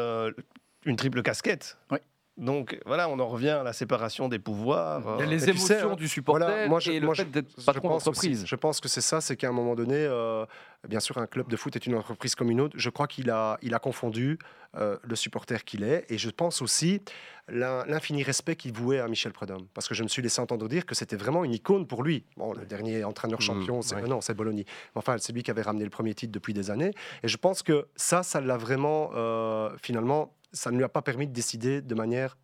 [0.85, 1.79] une triple casquette.
[1.91, 1.99] Oui.
[2.37, 5.19] Donc voilà, on en revient à la séparation des pouvoirs.
[5.19, 8.45] Y a les émotions hein, du supporter moi, je, et le fait d'être patron d'entreprise.
[8.47, 10.45] Je pense que c'est ça, c'est qu'à un moment donné, euh,
[10.87, 12.75] bien sûr, un club de foot est une entreprise comme une autre.
[12.79, 14.39] Je crois qu'il a, il a confondu
[14.77, 16.05] euh, le supporter qu'il est.
[16.11, 17.01] Et je pense aussi
[17.49, 19.67] l'infini respect qu'il vouait à Michel Prudhomme.
[19.73, 22.25] Parce que je me suis laissé entendre dire que c'était vraiment une icône pour lui.
[22.37, 24.63] Bon, le dernier entraîneur mmh, champion, c'est non, c'est Bologna.
[24.95, 26.91] Enfin, c'est lui qui avait ramené le premier titre depuis des années.
[27.23, 31.03] Et je pense que ça, ça l'a vraiment, euh, finalement, ça ne lui a pas
[31.03, 32.37] permis de décider de manière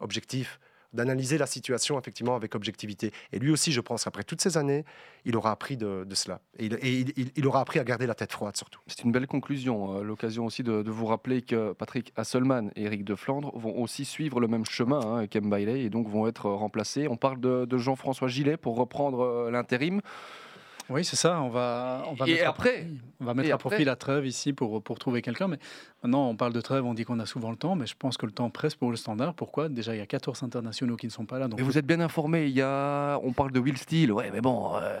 [0.00, 0.58] objective,
[0.92, 3.12] d'analyser la situation effectivement avec objectivité.
[3.32, 4.84] Et lui aussi, je pense, après toutes ces années,
[5.24, 6.40] il aura appris de, cela.
[6.58, 7.04] Et,
[7.36, 8.80] il, aura appris à garder la tête froide surtout.
[8.86, 9.98] C'est une belle conclusion.
[9.98, 14.04] Euh, l'occasion aussi de, vous rappeler que Patrick Hasselmann et Eric de Flandre vont aussi
[14.04, 17.08] suivre le même chemin hein, et donc vont être remplacés.
[17.08, 20.00] On parle de, de Jean-François Gillet pour reprendre euh, l'intérim.
[20.90, 21.40] Oui, c'est ça.
[21.40, 22.84] On va, on va et mettre après, à,
[23.20, 25.48] on va mettre à profit la trêve ici pour, pour trouver quelqu'un.
[25.48, 25.58] Mais
[26.02, 28.16] maintenant, on parle de trêve, on dit qu'on a souvent le temps, mais je pense
[28.16, 29.34] que le temps presse pour le standard.
[29.34, 29.68] Pourquoi?
[29.68, 31.48] Déjà, il y a 14 internationaux qui ne sont pas là.
[31.48, 32.46] Donc mais vous êtes bien informé.
[32.46, 34.12] Il y a, on parle de Will Steele.
[34.12, 34.76] Ouais, mais bon.
[34.76, 34.98] Euh,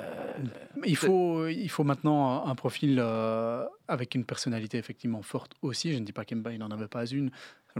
[0.86, 5.92] il faut, il faut maintenant un, profil euh, avec une personnalité effectivement forte aussi.
[5.92, 7.30] Je ne dis pas qu'Emba il n'en avait pas une,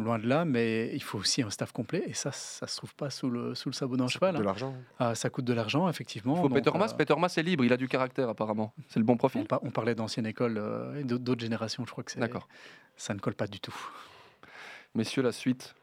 [0.00, 2.94] loin de là, mais il faut aussi un staff complet et ça, ça se trouve
[2.94, 4.32] pas sous le, sous le sabot d'un cheval.
[4.32, 4.74] Ça coûte de l'argent.
[4.98, 6.36] Ah, ça coûte de l'argent, effectivement.
[6.36, 6.92] Faut Peter Mas.
[6.92, 8.74] Euh, Peter Mas est libre, il a du caractère apparemment.
[8.88, 9.46] C'est le bon profil.
[9.62, 12.20] On, parlait d'ancienne école euh, et d'autres générations, je crois que c'est.
[12.20, 12.48] D'accord.
[12.96, 13.74] Ça ne colle pas du tout.
[14.94, 15.74] Messieurs, la suite.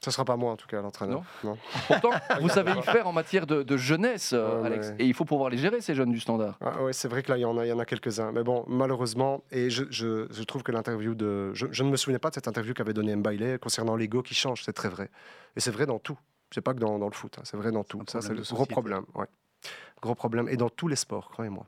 [0.00, 1.22] Ce ne sera pas moi, en tout cas, l'entraîneur.
[1.42, 1.56] Non.
[1.88, 4.92] Pourtant, vous savez y faire en matière de, jeunesse, euh, Alex.
[4.98, 6.58] Et il faut pouvoir les gérer, ces jeunes du standard.
[6.60, 8.30] Ah, oui, c'est vrai que là, il y en a, il y en a quelques-uns.
[8.32, 11.52] Mais bon, malheureusement, et je, je, je trouve que l'interview de.
[11.54, 14.62] Je, ne me souvenais pas de cette interview qu'avait donnée Mbailey concernant l'ego qui change.
[14.64, 15.10] C'est très vrai.
[15.56, 16.18] Et c'est vrai dans tout.
[16.52, 17.36] C'est pas que dans, dans le foot.
[17.38, 17.42] Hein.
[17.44, 18.02] C'est vrai dans tout.
[18.06, 19.04] Ça, c'est le gros problème.
[19.14, 19.26] Ouais.
[20.00, 20.48] Gros problème.
[20.48, 21.66] Et dans tous les sports, croyez-moi.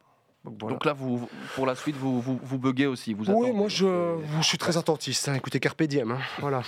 [0.50, 3.14] Donc, là, vous, pour la suite, vous, vous, vous buguez aussi.
[3.14, 5.28] Vous oui, moi je, je, suis très attentiste.
[5.28, 5.34] Hein.
[5.34, 6.12] Écoutez, Carpe Diem.
[6.12, 6.18] Hein.
[6.38, 6.62] Voilà.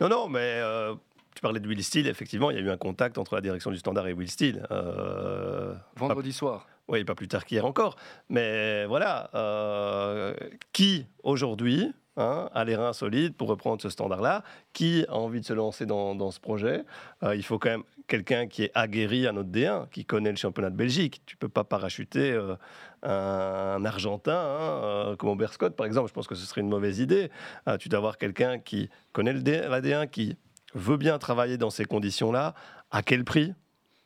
[0.00, 0.94] Non, non, mais euh,
[1.34, 2.06] tu parlais de Will Steele.
[2.08, 4.66] Effectivement, il y a eu un contact entre la direction du Standard et Will Steele.
[4.70, 6.66] Euh, Vendredi soir.
[6.88, 7.96] Oui, pas plus tard qu'hier encore.
[8.28, 10.34] Mais voilà, euh,
[10.72, 14.42] qui aujourd'hui hein, a les reins solides pour reprendre ce standard-là
[14.72, 16.84] Qui a envie de se lancer dans, ce projet
[17.22, 20.36] euh, Il faut quand même quelqu'un qui est aguerri à notre D1, qui connaît le
[20.36, 21.22] championnat de Belgique.
[21.26, 22.56] Tu peux pas parachuter euh,
[23.02, 26.08] un, Argentin hein, comme Aubert Scott, par exemple.
[26.08, 27.30] Je pense que ce serait une mauvaise idée.
[27.78, 30.36] tu dois avoir quelqu'un qui connaît le D, la D1, qui
[30.74, 32.54] veut bien travailler dans ces conditions-là.
[32.90, 33.54] À quel prix?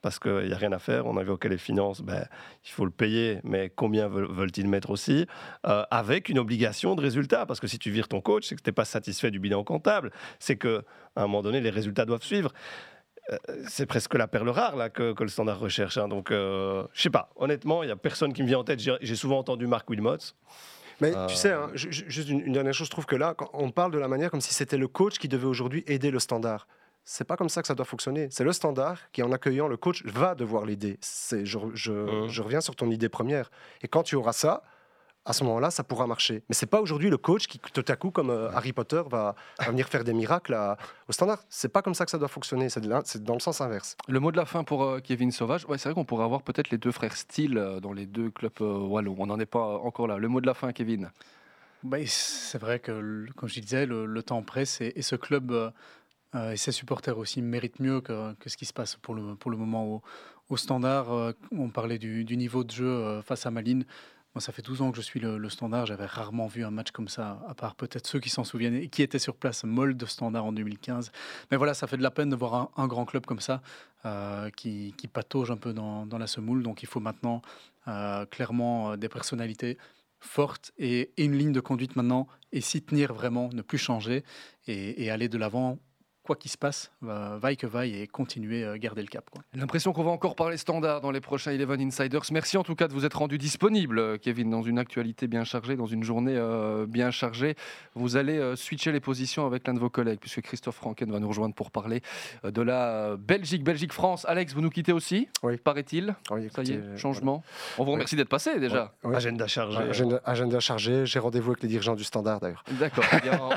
[0.05, 1.07] Parce qu'il n'y a rien à faire.
[1.07, 2.27] On a évoqué les finances, ben,
[2.63, 5.27] il faut le payer, mais combien veulent-ils mettre aussi
[5.67, 8.61] euh, Avec une obligation de résultat, parce que si tu vires ton coach, c'est que
[8.61, 10.83] tu n'es pas satisfait du bilan comptable, c'est qu'à
[11.17, 12.53] un moment donné, les résultats doivent suivre.
[13.33, 15.97] Euh, c'est presque la perle rare là, que, le standard recherche.
[15.97, 16.09] Hein.
[16.09, 18.81] Donc, euh, je sais pas, honnêtement, il n'y a personne qui me vient en tête.
[19.01, 20.35] J'ai souvent entendu Marc Wilmots.
[21.01, 23.91] Mais tu sais, hein, juste une, une, dernière chose, je trouve que là, on parle
[23.91, 26.69] de la manière comme si c'était le coach qui devait aujourd'hui aider le standard
[27.05, 28.29] c'est pas comme ça que ça doit fonctionner.
[28.31, 30.99] C'est le standard qui, en accueillant le coach, va devoir l'aider.
[31.03, 32.29] Je, je, mmh.
[32.29, 33.51] je, reviens sur ton idée première.
[33.83, 34.63] Et quand tu auras ça,
[35.27, 36.43] à ce moment-là, ça pourra marcher.
[36.49, 39.35] Mais c'est pas aujourd'hui le coach qui, tout à coup, comme euh, Harry Potter, va,
[39.67, 40.57] venir faire des miracles
[41.09, 41.43] au standard.
[41.49, 42.69] C'est pas comme ça que ça doit fonctionner.
[42.69, 43.97] C'est dans le sens inverse.
[44.09, 45.67] Le mot de la fin pour euh, Kevin Sauvage.
[45.67, 48.31] Ouais, c'est vrai qu'on pourrait avoir peut-être les deux frères Steele euh, dans les deux
[48.31, 49.17] clubs wallons.
[49.19, 50.19] On n'en est pas encore là.
[50.19, 51.11] Le mot de la fin, Kevin.
[51.83, 55.73] Bah, c'est vrai que, comme je disais, le, temps presse et, et ce club
[56.35, 59.51] euh, et ses supporters aussi méritent mieux que, ce qui se passe pour le, pour
[59.51, 60.03] le moment
[60.49, 61.13] au, standard.
[61.13, 63.85] Euh, on parlait du, niveau de jeu euh, face à Malines.
[64.35, 65.87] Moi, ça fait 12 ans que je suis le, standard.
[65.87, 68.89] J'avais rarement vu un match comme ça, à part peut-être ceux qui s'en souviennent et
[68.89, 71.13] qui étaient sur place, molle de standard en 2015.
[71.51, 73.63] Mais voilà, ça fait de la peine de voir un, grand club comme ça
[74.57, 76.65] qui, qui, patauge un peu dans, la semoule.
[76.65, 77.43] Donc il faut maintenant
[78.31, 79.79] clairement des personnalités
[80.19, 84.25] fortes et, une ligne de conduite maintenant et s'y tenir vraiment, ne plus changer
[84.67, 85.79] et aller de l'avant
[86.25, 89.29] quoi qu'il se passe, vaille que vaille et continuer à garder le cap.
[89.55, 92.23] L'impression qu'on va encore parler standard dans les prochains Eleven Insiders.
[92.33, 95.77] Merci en tout cas de vous être rendu disponible, Kevin, dans une actualité bien chargée,
[95.77, 97.57] dans une journée euh, bien chargée.
[97.95, 101.21] Vous allez euh, switcher les positions avec l'un de vos collègues, puisque Christophe Franken va
[101.21, 102.01] nous rejoindre pour parler
[102.45, 104.25] euh, de la Belgique, Belgique-France.
[104.27, 105.59] Alex, vous nous quittez aussi, oui.
[105.59, 106.15] paraît-il?
[106.31, 107.43] Oui, Ça y est, changement.
[107.77, 108.95] On vous remercie d'être passé déjà.
[109.05, 109.79] Agenda chargé.
[110.25, 111.05] Agenda, chargé.
[111.05, 112.65] J'ai rendez-vous avec les dirigeants du standard d'ailleurs.
[112.81, 113.05] D'accord.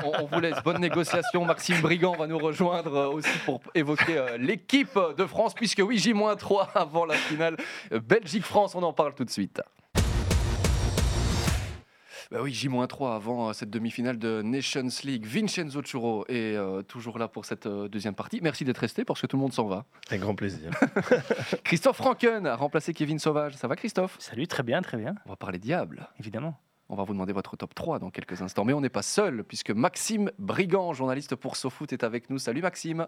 [0.04, 0.62] on, on, vous laisse.
[0.62, 1.46] Bonne négociation.
[1.46, 5.80] Maxime Brigand va nous rejoindre joindre euh, aussi pour évoquer euh, l'équipe de France, puisque
[5.84, 7.56] oui, J-3 avant la finale
[7.90, 9.62] Belgique-France, on en parle tout de suite.
[12.30, 15.24] Bah oui, J-3 avant euh, cette demi-finale de Nations League.
[15.24, 16.56] Vincenzo Churo est
[16.88, 18.40] toujours là pour cette deuxième partie.
[18.42, 19.84] Merci d'être resté parce que tout le monde s'en va.
[20.08, 20.70] Avec grand plaisir.
[21.64, 23.54] Christophe Franken a remplacé Kevin Sauvage.
[23.54, 24.16] Ça va Christophe?
[24.18, 25.14] Salut, très bien, très bien.
[25.26, 26.08] On va parler diable.
[26.18, 26.58] Évidemment.
[26.88, 28.64] On va vous demander votre top 3 dans quelques instants.
[28.64, 32.38] Mais on n'est pas seul, puisque Maxime Brigand, journaliste pour SoFoot, est avec nous.
[32.38, 33.06] Salut Maxime.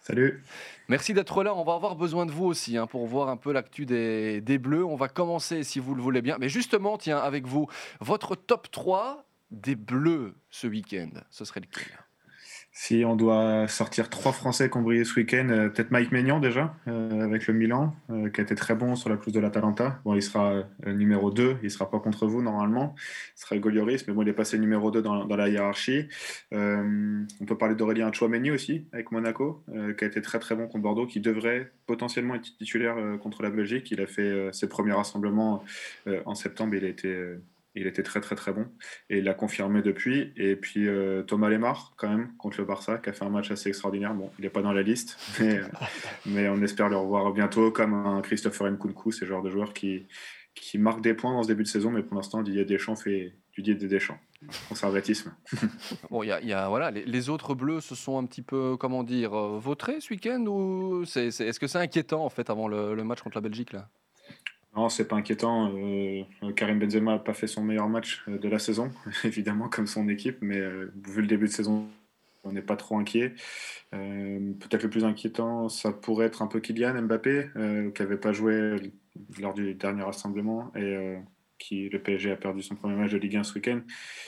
[0.00, 0.42] Salut.
[0.88, 1.54] Merci d'être là.
[1.54, 4.58] On va avoir besoin de vous aussi hein, pour voir un peu l'actu des, des
[4.58, 4.84] Bleus.
[4.84, 6.36] On va commencer, si vous le voulez bien.
[6.40, 7.68] Mais justement, tiens, avec vous,
[8.00, 11.86] votre top 3 des Bleus ce week-end, ce serait lequel?
[12.74, 16.40] Si on doit sortir trois Français qui ont brillé ce week-end, euh, peut-être Mike Maignan
[16.40, 19.40] déjà, euh, avec le Milan, euh, qui a été très bon sur la pelouse de
[19.40, 20.00] l'Atalanta.
[20.06, 22.94] Bon, il sera numéro 2, il sera pas contre vous normalement.
[23.36, 26.08] Il sera Golioris, mais bon, il est passé numéro 2 dans, dans la hiérarchie.
[26.50, 29.62] on peut parler d'Aurélien Chouameni aussi, avec Monaco,
[29.98, 33.50] qui a été très très bon contre Bordeaux, qui devrait potentiellement être titulaire contre la
[33.50, 33.90] Belgique.
[33.90, 35.62] Il a fait ses premiers rassemblements
[36.24, 37.36] en septembre, il a été
[37.74, 38.66] il était très très très bon
[39.08, 40.32] et il l'a confirmé depuis.
[40.36, 43.50] Et puis euh, Thomas Lemar, quand même, contre le Barça, qui a fait un match
[43.50, 44.14] assez extraordinaire.
[44.14, 45.18] Bon, il n'est pas dans la liste,
[46.26, 50.06] mais, on espère le revoir bientôt, comme un Christopher Nkunku, ce genre de joueur qui,
[50.54, 53.34] qui marque des points dans ce début de saison, mais pour l'instant, Didier Deschamps fait
[53.56, 54.18] Didier Deschamps.
[54.68, 55.32] Conservatisme.
[56.10, 59.34] bon, il y, a, voilà, les, autres bleus se sont un petit peu, comment dire,
[59.34, 62.96] euh, vautrés ce week-end ou c'est, est, ce que c'est inquiétant en fait avant le,
[62.96, 63.88] le match contre la Belgique là?
[64.74, 65.70] Non, c'est pas inquiétant.
[65.74, 66.22] Euh,
[66.56, 68.90] Karim Benzema n'a pas fait son meilleur match euh, de la saison,
[69.24, 71.88] évidemment, comme son équipe, mais euh, vu le début de saison,
[72.44, 73.34] on n'est pas trop inquiet.
[73.90, 77.50] Peut-être le plus inquiétant, ça pourrait être un peu Kylian Mbappé,
[77.94, 78.92] qui n'avait pas joué
[79.38, 81.18] lors du dernier rassemblement et
[81.58, 83.80] qui le PSG a perdu son premier match de Ligue 1 ce week-end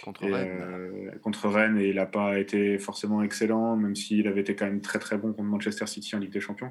[0.04, 1.18] contre, Rennes.
[1.22, 4.82] contre Rennes et il n'a pas été forcément excellent, même s'il avait été quand même
[4.82, 6.70] très très bon contre Manchester City en Ligue des Champions.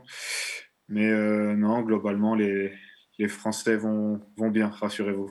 [0.88, 1.11] Mais
[1.55, 2.71] non, globalement, les,
[3.20, 5.30] les Français vont, vont bien, rassurez-vous.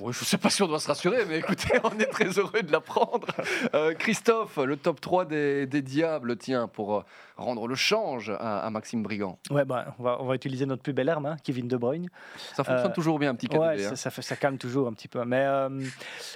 [0.00, 2.38] Oui, je ne sais pas si on doit se rassurer, mais écoutez, on est très
[2.38, 3.28] heureux de l'apprendre.
[3.74, 7.02] Euh, Christophe, le top 3 des, des Diables, tiens, pour euh,
[7.36, 9.38] rendre le change à, Maxime Brigand.
[9.50, 12.08] Ouais, bah, on, va, on va utiliser notre plus belle arme, hein, Kevin De Bruyne.
[12.54, 13.60] Ça fonctionne euh, toujours bien, un petit KDB.
[13.60, 13.94] Ouais, hein.
[13.94, 15.24] ça, ça, ça, calme toujours un petit peu.
[15.24, 15.46] Mais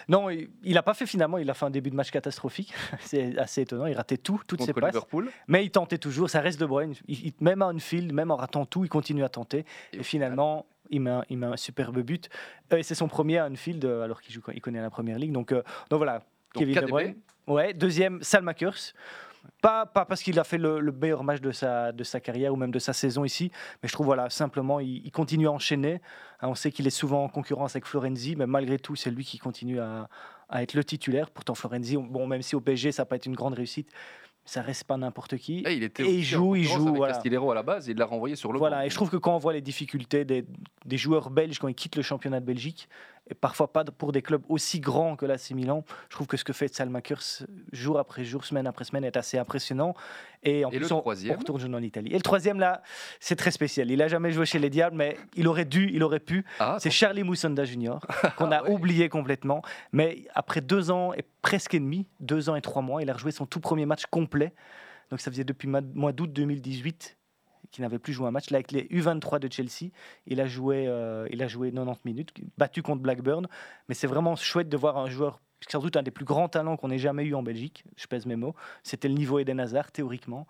[0.09, 2.73] non, il n'a pas fait finalement, il a fait un début de match catastrophique.
[3.01, 4.93] C'est assez étonnant, il ratait tout, toutes ses passes.
[4.93, 5.31] Liverpool.
[5.49, 6.95] Mais il tentait toujours, ça reste De Bruyne.
[7.09, 9.65] Il, même à field, même en ratant tout, il continue à tenter.
[9.93, 12.29] Et, finalement il met, un, il met un superbe but.
[12.73, 15.19] Euh, et c'est son premier à Anfield, euh, alors qu'il joue, il connaît la première
[15.19, 15.33] ligue.
[15.33, 16.23] Donc, euh, donc voilà,
[16.55, 17.15] Kevin De Bruyne.
[17.47, 18.95] Ouais, deuxième, Salmakers.
[19.61, 22.57] Pas, pas parce qu'il a fait le, meilleur match de sa, de sa carrière ou
[22.57, 23.51] même de sa saison ici,
[23.83, 26.01] mais je trouve voilà simplement il, continue à enchaîner.
[26.41, 29.23] Hein, on sait qu'il est souvent en concurrence avec Florenzi, mais malgré tout c'est lui
[29.23, 30.09] qui continue à,
[30.49, 31.31] à, être le titulaire.
[31.31, 33.91] Pourtant Florenzi, bon même si au PSG ça n'a pas été une grande réussite,
[34.45, 35.61] ça reste pas n'importe qui.
[35.67, 37.03] Et, il était et il joue, il joue.
[37.03, 39.17] Avec Castillero à la base, il l'a renvoyé sur le Voilà, et je trouve que
[39.17, 40.45] quand on voit les difficultés des,
[40.85, 42.89] des, joueurs belges quand ils quittent le championnat de Belgique,
[43.31, 45.85] et parfois pas pour des clubs aussi grands que l'AC Milan.
[46.11, 49.39] Je trouve que ce que fait Salmakers jour après jour, semaine après semaine est assez
[49.39, 49.95] impressionnant.
[50.43, 52.11] Et en plus, on, retourne en Italie.
[52.13, 52.83] Et le troisième, là,
[53.21, 53.91] c'est très spécial.
[53.91, 56.45] Il a jamais joué chez les Diables, mais il aurait dû, il aurait pu.
[56.59, 58.07] Ah, c'est Charlie Moussonda Junior,
[58.37, 59.63] qu'on a oublié complètement.
[59.93, 63.15] Mais après deux ans et presque et demi, deux ans et trois mois, il a
[63.15, 64.53] rejoué son tout premier match complet.
[65.11, 67.17] Donc ça faisait depuis mois d'août 2018
[67.75, 68.51] qui n'avait plus joué un match.
[68.51, 69.91] Là, avec les U23 de Chelsea,
[70.27, 73.49] il a joué, euh, il a joué 90 minutes, battu contre Blackburn.
[73.89, 76.77] Mais c'est vraiment chouette de voir un joueur sans doute un des plus grands talents
[76.77, 78.55] qu'on ait jamais eu en Belgique, je pèse mes mots.
[78.83, 80.47] C'était le niveau Eden Hazard, théoriquement.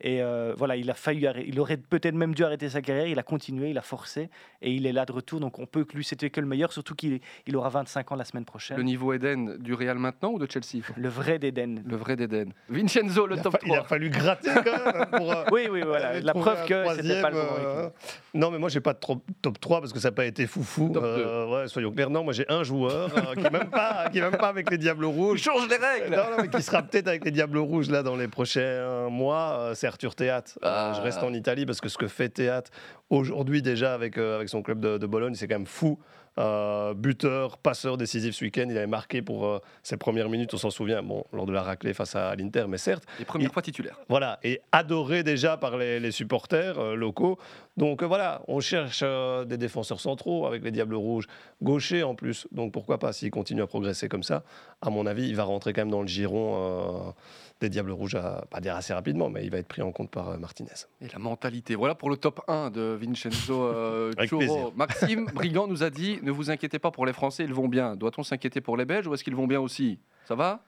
[0.00, 3.18] Et euh, voilà, il a failli il aurait peut-être même dû arrêter sa carrière, il
[3.18, 4.30] a continué, il a forcé,
[4.62, 5.40] et il est là de retour.
[5.40, 8.14] Donc on peut que lui, c'était que le meilleur, surtout qu'il il aura 25 ans
[8.14, 8.76] la semaine prochaine.
[8.76, 10.84] Le niveau Eden du Real maintenant ou de Chelsea?
[10.96, 11.82] Le vrai d'Eden.
[11.84, 12.52] Le vrai d'Eden.
[12.68, 13.60] Vincenzo, le top 3.
[13.64, 15.32] Il a fallu gratter quand même hein, pour.
[15.32, 16.20] Euh, oui, oui, voilà.
[16.20, 17.88] La preuve que c'était pas le euh,
[18.34, 19.00] Non, mais moi, j'ai pas de
[19.42, 20.92] top 3 parce que ça n'a pas été foufou.
[20.92, 22.10] ouais, soyons clairs.
[22.10, 25.04] Non, moi, j'ai un joueur qui n'est même, pas, qui même pas avec les Diables
[25.04, 25.40] Rouges.
[25.40, 28.02] Il change les règles Non, non mais qui sera peut-être avec les Diables Rouges là
[28.02, 29.72] dans les prochains mois.
[29.74, 30.58] C'est Arthur Théâtre.
[30.64, 32.70] Euh, je reste en Italie parce que ce que fait Théâtre
[33.10, 35.98] aujourd'hui déjà avec, euh, avec son club de, Bologne, c'est quand même fou.
[36.38, 38.66] Euh, buteur, passeur décisif ce week-end.
[38.70, 41.94] Il avait marqué pour ses premières minutes, on s'en souvient, bon, lors de la raclée
[41.94, 43.04] face à l'Inter, mais certes.
[43.18, 43.98] Les premières fois titulaires.
[44.08, 47.38] Voilà, et adoré déjà par les, supporters locaux.
[47.76, 49.04] Donc voilà, on cherche
[49.46, 51.26] des défenseurs centraux avec les Diables Rouges,
[51.60, 52.46] gauchers en plus.
[52.52, 54.44] Donc pourquoi pas, s'il continue à progresser comme ça,
[54.80, 57.14] à mon avis, il va rentrer quand même dans le giron
[57.60, 60.10] des Diables Rouges, à, pas dire assez rapidement, mais il va être pris en compte
[60.10, 60.70] par euh, Martinez.
[61.00, 61.74] Et la mentalité.
[61.74, 64.12] Voilà pour le top 1 de Vincenzo euh,
[64.76, 67.96] Maxime Brigand nous a dit ne vous inquiétez pas pour les Français, ils vont bien.
[67.96, 69.98] Doit-on s'inquiéter pour les Belges ou est-ce qu'ils vont bien aussi?
[70.26, 70.62] Ça va?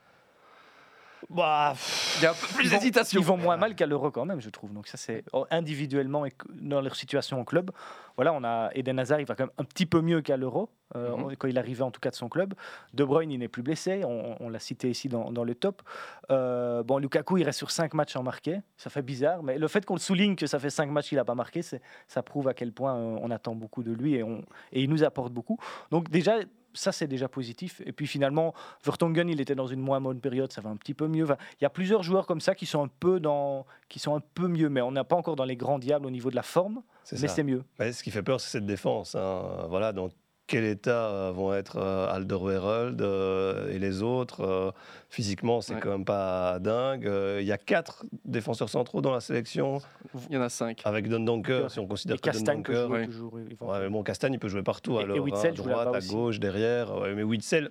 [1.29, 1.75] Bah,
[2.19, 3.21] il y a un peu plus d'hésitation.
[3.21, 4.73] Ils vont moins mal qu'à l'Euro quand même, je trouve.
[4.73, 7.71] Donc ça, c'est individuellement et dans leur situation en club.
[8.17, 10.71] Voilà, on a Eden Hazard, il va quand même un petit peu mieux qu'à l'Euro
[10.97, 11.37] euh, mhm.
[11.37, 12.55] quand il arrivait en tout cas de son club.
[12.95, 14.03] De Bruyne, il n'est plus blessé.
[14.05, 15.83] On, l'a cité ici dans, le top.
[16.31, 18.61] Euh, bon, Lukaku, il reste sur 5 matchs en marqué.
[18.77, 21.19] Ça fait bizarre, mais le fait qu'on le souligne que ça fait 5 matchs qu'il
[21.19, 24.23] n'a pas marqué, ça prouve à quel point euh, on attend beaucoup de lui et,
[24.23, 24.43] on,
[24.73, 25.59] et il nous apporte beaucoup.
[25.91, 26.39] Donc déjà,
[26.75, 27.83] ça, c'est déjà positif.
[27.85, 28.55] Et puis finalement,
[28.85, 31.27] Vertonghen, il était dans une moins bonne période, ça va un petit peu mieux.
[31.27, 34.21] il y a plusieurs joueurs comme ça qui sont un peu, dans, qui sont un
[34.21, 36.43] peu mieux, mais on n'a pas encore dans les grands diables au niveau de la
[36.43, 37.65] forme, mais c'est mieux.
[37.79, 39.15] ce qui fait peur, c'est cette défense.
[39.15, 39.67] Hein.
[39.69, 40.13] Voilà, donc
[40.51, 44.75] quel état euh, vont être euh, Alderweireld euh, et les autres.
[45.09, 47.09] physiquement, c'est quand même pas dingue.
[47.39, 49.81] Il y a quatre défenseurs centraux dans la sélection.
[50.29, 50.83] Il y en a cinq.
[50.85, 53.33] Avec Don Donker, si on considère que Castagne peut jouer toujours.
[53.35, 54.99] Ouais, mais bon, Castagne, il peut jouer partout.
[54.99, 56.89] Et, alors, à droite, à gauche, derrière.
[57.15, 57.71] mais Witzel,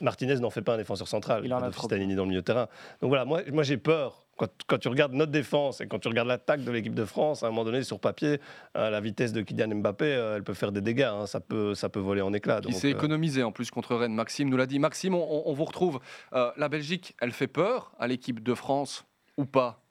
[0.00, 1.42] Martinez n'en fait pas un défenseur central.
[1.46, 1.88] Il en a trop.
[1.88, 2.68] dans le milieu de terrain.
[3.00, 4.26] Donc voilà, moi, moi j'ai peur
[4.66, 7.46] quand, tu regardes notre défense et quand tu regardes l'attaque de l'équipe de France, à
[7.46, 8.40] un moment donné, sur papier,
[8.76, 11.02] euh, la vitesse de Kylian Mbappé, euh, elle peut faire des dégâts.
[11.02, 11.26] Hein.
[11.26, 12.60] ça, peut, ça peut voler en éclats.
[12.66, 14.14] Il s'est euh, économisé en plus contre Rennes.
[14.14, 14.78] Maxime nous l'a dit.
[14.78, 16.00] Maxime, on, vous retrouve.
[16.32, 19.04] la Belgique, elle fait peur à l'équipe de France
[19.36, 19.82] ou pas?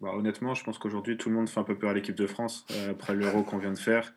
[0.00, 2.26] Bah, Honnêtement, je pense qu'aujourd'hui, tout le monde fait un peu peur à l'équipe de
[2.26, 4.12] France après l'euro qu'on vient de faire.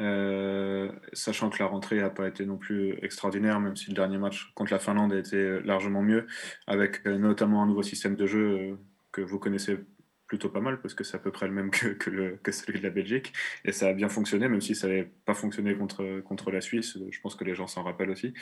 [0.00, 4.18] Euh, sachant que la rentrée n'a pas été non plus extraordinaire, même si le dernier
[4.18, 6.26] match contre la Finlande a été largement mieux,
[6.68, 8.76] avec euh, notamment un nouveau système de jeu euh,
[9.20, 9.78] vous connaissez
[10.26, 12.90] plutôt pas mal, parce que c'est à peu près le même que, celui de la
[12.90, 13.32] Belgique,
[13.64, 16.98] et ça a bien fonctionné, même si ça n'avait pas fonctionné contre, contre la Suisse,
[17.10, 18.34] je pense que les gens s'en rappellent aussi.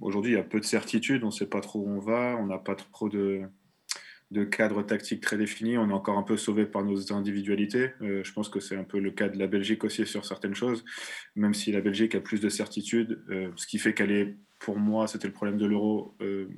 [0.00, 2.36] Aujourd'hui, il y a peu de certitude, on ne sait pas trop où on va,
[2.38, 3.42] on n'a pas trop de
[4.30, 5.78] de cadre tactique très défini.
[5.78, 7.92] On est encore un peu sauvé par nos individualités.
[8.02, 10.54] Euh, je pense que c'est un peu le cas de la Belgique aussi sur certaines
[10.54, 10.84] choses,
[11.34, 14.78] même si la Belgique a plus de certitude, euh, ce qui fait qu'elle est, pour
[14.78, 16.48] moi, c'était le problème de l'euro, euh,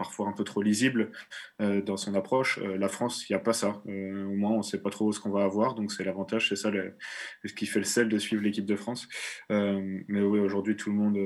[0.00, 1.10] parfois un peu trop lisible
[1.58, 2.58] dans son approche.
[2.58, 3.82] la France, il n'y a pas ça.
[3.86, 6.56] au moins, on ne sait pas trop ce qu'on va avoir, donc c'est l'avantage, c'est
[6.56, 6.70] ça
[7.44, 9.08] ce qui fait le sel de suivre l'équipe de France.
[9.50, 11.18] mais oui, aujourd'hui, tout le monde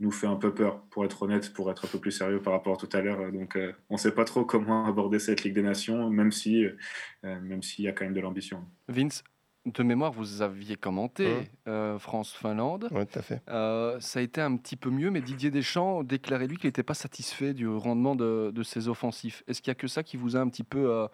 [0.00, 2.52] nous fait un peu peur, pour être honnête, pour être un peu plus sérieux par
[2.52, 3.32] rapport à tout à l'heure.
[3.32, 6.64] Donc, euh, on ne sait pas trop comment aborder cette Ligue des Nations, même si,
[6.64, 8.64] euh, même s'il y a quand même de l'ambition.
[8.88, 9.24] Vince,
[9.68, 11.44] de mémoire, vous aviez commenté mmh.
[11.68, 12.88] euh, France-Finlande.
[12.90, 13.42] Oui, tout à fait.
[13.46, 16.94] ça a été un petit peu mieux, mais Didier Deschamps déclarait lui qu'il n'était pas
[16.94, 19.42] satisfait du rendement de, ses offensifs.
[19.48, 21.06] Est-ce qu'il n'y a que ça qui vous a un petit peu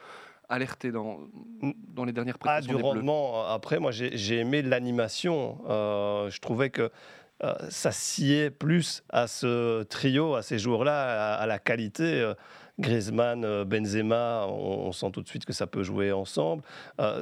[0.49, 1.21] alerté dans,
[1.89, 3.47] dans les dernières prestations Ah, du rendement.
[3.47, 5.59] Après, moi, j'ai aimé l'animation.
[5.69, 6.91] je trouvais que
[7.43, 12.33] euh, ça sciait plus à ce trio, à ces joueurs-là, à, la qualité.
[12.79, 16.63] Euh, Griezmann, euh, Benzema, on, sent tout de suite que ça peut jouer ensemble.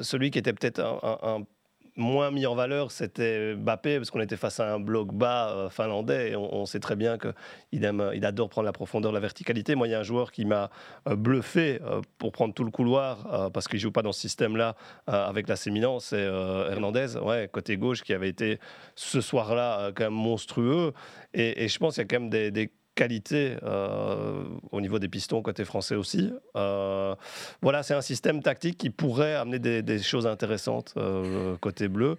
[0.03, 1.45] celui qui était peut-être un
[1.97, 5.71] moins mis en valeur, c'était Mbappé, parce qu'on était face à un bloc bas euh,
[5.71, 6.35] finlandais.
[6.37, 7.35] On, sait très bien qu'il
[7.73, 9.75] il adore prendre la profondeur, la verticalité.
[9.75, 10.71] Moi, il y a un joueur qui m'a
[11.09, 14.77] euh, bluffé euh, pour prendre tout le couloir, parce qu'il joue pas dans ce système-là
[15.07, 18.59] avec la Milan, c'est Hernandez, ouais, côté gauche, qui avait été
[18.95, 20.93] ce soir-là quand même monstrueux.
[21.35, 25.43] Et, je pense qu'il y a quand même des qualité euh, au niveau des pistons
[25.43, 26.33] côté français aussi.
[26.57, 27.15] Euh,
[27.63, 32.19] voilà, c'est un système tactique qui pourrait amener des, choses intéressantes euh, côté bleu.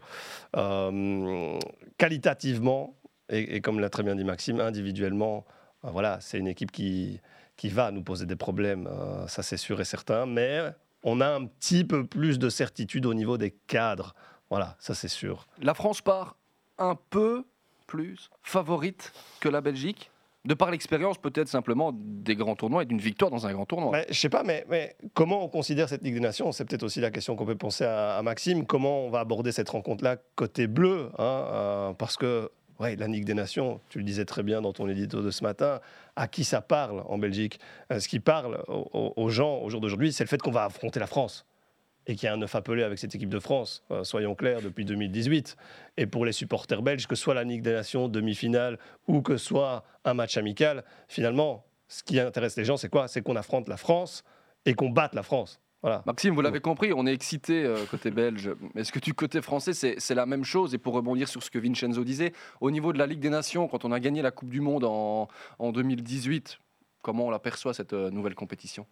[1.97, 2.95] qualitativement,
[3.29, 5.45] et, comme l'a très bien dit Maxime, individuellement,
[5.83, 7.19] voilà, c'est une équipe qui,
[7.55, 8.89] qui va nous poser des problèmes,
[9.27, 10.61] ça c'est sûr et certain, mais
[11.03, 14.15] on a un petit peu plus de certitude au niveau des cadres.
[14.49, 15.47] Voilà, ça c'est sûr.
[15.61, 16.37] La France part
[16.77, 17.43] un peu
[17.87, 20.09] plus favorite que la Belgique
[20.45, 23.91] de par l'expérience peut-être simplement des grands tournois et d'une victoire dans un grand tournoi.
[23.93, 26.51] Mais, je sais pas, mais, mais, comment on considère cette Ligue des Nations?
[26.51, 28.65] C'est peut-être aussi la question qu'on peut penser à, Maxime.
[28.65, 33.25] Comment on va aborder cette rencontre-là côté bleu hein, euh, Parce que ouais, la Ligue
[33.25, 35.79] des Nations, tu le disais très bien dans ton édito de ce matin,
[36.15, 37.59] à qui ça parle en Belgique?
[37.91, 40.99] Euh, Ce qui parle aux gens au jour d'aujourd'hui, c'est le fait qu'on va affronter
[40.99, 41.45] la France
[42.07, 44.61] et qu'il y a un œuf appelé avec cette équipe de France, euh, soyons clairs,
[44.61, 45.55] depuis 2018.
[45.97, 48.77] Et pour les supporters belges, que ce soit la Ligue des Nations, demi-finale,
[49.07, 53.07] ou que ce soit un match amical, finalement, ce qui intéresse les gens, c'est quoi?
[53.07, 54.23] C'est qu'on affronte la France
[54.65, 55.59] et qu'on batte la France.
[55.81, 56.01] Voilà.
[56.05, 58.49] Maxime, vous l'avez compris, on est excité euh, côté belge.
[58.75, 60.73] Est-ce que du côté français, c'est la même chose?
[60.73, 62.31] Et pour rebondir sur ce que Vincenzo disait,
[62.61, 64.85] au niveau de la Ligue des Nations, quand on a gagné la Coupe du Monde
[64.85, 65.27] en,
[65.59, 66.57] en 2018,
[67.01, 68.87] comment on l'aperçoit cette euh, nouvelle compétition?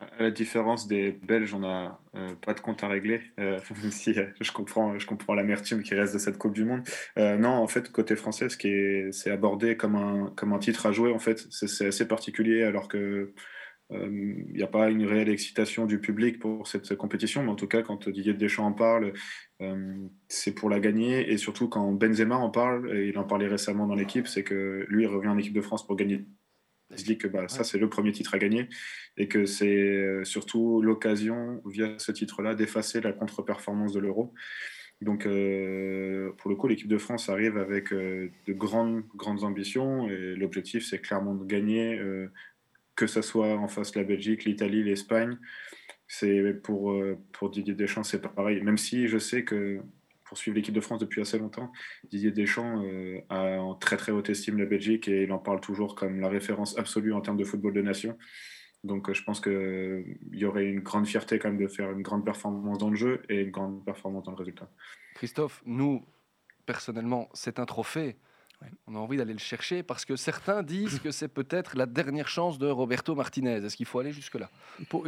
[0.00, 3.90] À la différence des Belges, on n'a euh, pas de compte à régler, euh, même
[3.90, 6.82] si euh, je comprends, je comprends l'amertume qui reste de cette Coupe du Monde.
[7.16, 10.86] non, en fait, côté français, ce qui est, c'est abordé comme un, comme un titre
[10.86, 13.32] à jouer, en fait, c'est, assez particulier, alors que
[13.92, 17.66] il n'y a pas une réelle excitation du public pour cette compétition, mais en tout
[17.66, 19.12] cas, quand Didier Deschamps en parle,
[20.28, 23.88] c'est pour la gagner, et surtout quand Benzema en parle, et il en parlait récemment
[23.88, 26.24] dans l'équipe, c'est que lui, il revient en équipe de France pour gagner
[26.90, 28.68] il se dit que bah, ça, c'est le premier titre à gagner
[29.16, 34.34] et que c'est euh, surtout l'occasion, via ce titre-là, d'effacer la contre-performance de l'euro.
[35.00, 40.08] Donc, euh, pour le coup, l'équipe de France arrive avec euh, de grandes, grandes ambitions
[40.08, 42.00] et l'objectif, c'est clairement de gagner,
[42.96, 45.38] que ce soit en face la Belgique, l'Italie, l'Espagne.
[46.06, 47.00] C'est pour,
[47.32, 48.62] pour Didier Deschamps, c'est pareil.
[48.62, 49.80] Même si je sais que
[50.30, 51.72] pour suivre l'équipe de France depuis assez longtemps.
[52.08, 55.60] Didier Deschamps euh, a en très très haute estime la Belgique et il en parle
[55.60, 58.16] toujours comme la référence absolue en termes de football de nation.
[58.84, 62.02] Donc euh, je pense qu'il y aurait une grande fierté quand même de faire une
[62.02, 64.70] grande performance dans le jeu et une grande performance dans le résultat.
[65.16, 66.06] Christophe, nous,
[66.64, 68.16] personnellement, c'est un trophée.
[68.86, 72.28] On a envie d'aller le chercher parce que certains disent que c'est peut-être la dernière
[72.28, 73.64] chance de Roberto Martinez.
[73.64, 74.50] Est-ce qu'il faut aller jusque-là?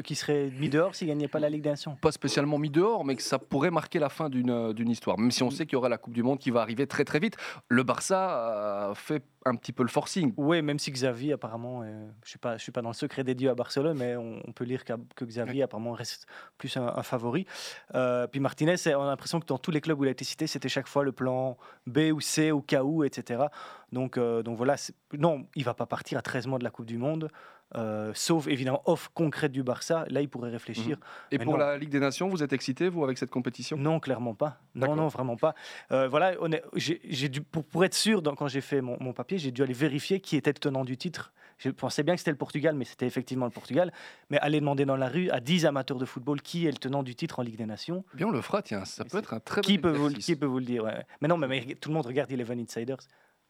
[0.03, 1.96] Qui serait mis dehors s'il gagnait pas la Ligue des Nations?
[2.00, 5.18] Pas spécialement mis dehors, mais que ça pourrait marquer la fin d'une histoire.
[5.18, 7.05] Même si on sait qu'il y aura la Coupe du Monde qui va arriver très
[7.05, 7.36] très vite.
[7.68, 10.32] Le Barça fait un petit peu le forcing.
[10.36, 13.24] Oui, même si Xavi, apparemment, je ne suis, pas, je suis pas dans le secret
[13.24, 16.26] des dieux à Barcelone, mais on, peut lire que Xavi, apparemment, reste
[16.59, 17.47] plus un, favori.
[17.95, 20.24] Euh, puis Martinez, on a l'impression que dans tous les clubs où il a été
[20.24, 23.45] cité, c'était chaque fois le plan B ou C, au cas où, etc.
[23.93, 24.76] Donc, euh, donc voilà,
[25.18, 27.28] non, il va pas partir à 13 mois de la Coupe du Monde.
[27.74, 30.96] Euh, sauf évidemment off concrète du Barça, là il pourrait réfléchir.
[30.96, 31.02] Mhm.
[31.32, 33.76] Et pour la Ligue des Nations, vous êtes excité vous avec cette compétition?
[33.76, 34.58] Non, clairement pas.
[34.74, 35.54] Non, non, vraiment pas.
[35.90, 36.34] Euh, voilà,
[36.74, 39.72] j'ai dû pour, pour, être sûr quand j'ai fait mon, mon papier, j'ai dû aller
[39.72, 41.32] vérifier qui était le tenant du titre.
[41.58, 43.92] Je pensais bien que c'était le Portugal, mais c'était effectivement le Portugal.
[44.30, 47.02] Mais aller demander dans la rue à 10 amateurs de football qui est le tenant
[47.02, 48.04] du titre en Ligue des Nations.
[48.14, 50.46] Bien, on le fera, tiens, ça peut être un très qui peut vous, Qui peut
[50.46, 50.84] vous le dire
[51.20, 52.98] Mais non, mais, tout le monde regarde Eleven Insiders.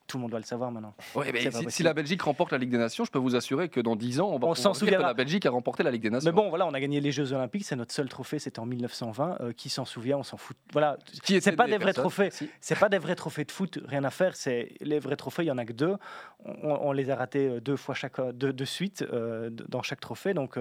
[0.07, 0.95] Tout le monde doit le savoir maintenant.
[1.15, 3.81] Ouais, mais si, la Belgique remporte la Ligue des Nations, je peux vous assurer que
[3.81, 5.03] dans 10 ans, on va on s'en souviendra.
[5.03, 6.31] que la Belgique a remporté la Ligue des Nations.
[6.31, 8.67] Mais bon, voilà, on a gagné les Jeux Olympiques, c'est notre seul trophée, c'était en
[8.67, 9.39] 1920.
[9.41, 10.57] Euh, qui s'en souvient On s'en fout.
[10.73, 12.31] Voilà, c'est pas des, vrais trophées.
[12.61, 14.37] C'est pas des vrais trophées de foot, rien à faire.
[14.37, 15.97] C'est les vrais trophées, il y en a que deux.
[16.45, 20.35] On, les a ratés euh, deux fois chaque, deux, de suite euh, dans chaque trophée,
[20.35, 20.59] donc.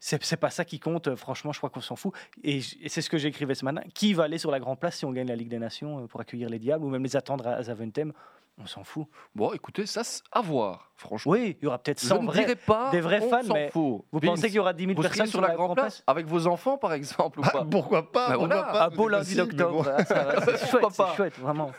[0.00, 2.12] c'est pas ça qui compte, franchement, je crois qu'on s'en fout.
[2.44, 3.82] Et, c'est ce que j'écrivais ce matin.
[3.94, 6.20] Qui va aller sur la Grande Place si on gagne la Ligue des Nations pour
[6.20, 8.12] accueillir les Diables ou même les attendre à Zaventem?
[8.60, 9.06] On s'en fout.
[9.34, 10.02] Bon, écoutez, ça,
[10.32, 11.32] à voir, franchement.
[11.32, 14.04] Oui, il y aura peut-être 100 vrais, pas, des vrais fans, mais fout.
[14.10, 16.76] vous pensez qu'il y aura 10 000 personnes sur la grande place, Avec vos enfants,
[16.76, 20.66] par exemple, ou ah, pas Pourquoi pas, bah pourquoi pas Un beau lundi d'octobre, c'est
[20.70, 20.86] chouette,
[21.16, 21.72] chouette, vraiment.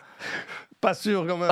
[0.81, 1.51] Pas sûr quand même.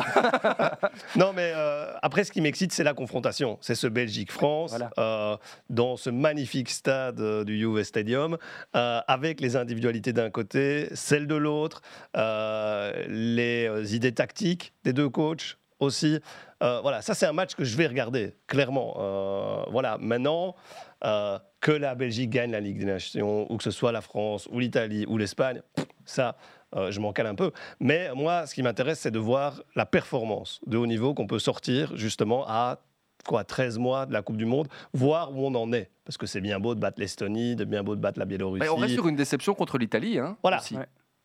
[1.17, 3.57] non, mais euh, après, ce qui m'excite, c'est la confrontation.
[3.59, 5.35] C'est ce Belgique-France euh,
[5.69, 8.37] dans ce magnifique stade euh, du Juve Stadium,
[8.73, 11.81] avec les individualités d'un côté, celles de l'autre,
[12.15, 16.19] les idées tactiques des deux coachs aussi.
[16.61, 19.65] voilà, ça c'est un match que je vais regarder, clairement.
[19.69, 20.55] voilà, maintenant,
[21.01, 24.59] que la Belgique gagne la Ligue des Nations, ou que ce soit la France, ou
[24.59, 25.61] l'Italie, ou l'Espagne,
[26.05, 26.37] ça,
[26.75, 27.51] euh, je m'en cale un peu.
[27.79, 31.39] Mais moi, ce qui m'intéresse, c'est de voir la performance de haut niveau qu'on peut
[31.39, 32.79] sortir justement à
[33.25, 35.91] quoi 13 mois de la Coupe du Monde, voir où on en est.
[36.05, 38.67] Parce que c'est bien beau de battre l'Estonie, de bien beau de battre la Biélorussie.
[38.69, 40.17] on reste sur une déception contre l'Italie.
[40.17, 40.61] Hein, voilà.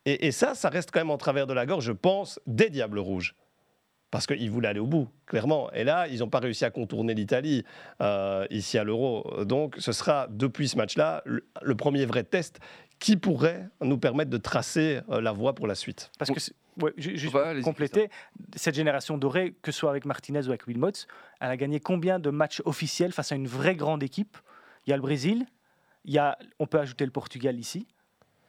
[0.05, 2.99] Et, ça, ça reste quand même en travers de la gorge, je pense, des Diables
[2.99, 3.35] Rouges
[4.11, 5.71] parce qu'ils voulaient aller au bout, clairement.
[5.71, 7.65] Et là, ils n'ont pas réussi à contourner l'Italie
[7.99, 9.43] euh, ici à l'Euro.
[9.43, 12.59] Donc, ce sera depuis ce match-là le, premier vrai test
[13.03, 16.09] qui pourrait nous permettre de tracer euh, la voie pour la suite.
[16.17, 16.39] Parce que,
[16.81, 18.09] ouais, juste pour compléter,
[18.55, 21.05] cette génération dorée, que ce soit avec Martinez ou avec Wilmots,
[21.41, 24.37] elle a gagné combien de matchs officiels face à une vraie grande équipe?
[24.87, 25.45] Il y a le Brésil,
[26.05, 27.87] il y a, on peut ajouter le Portugal ici,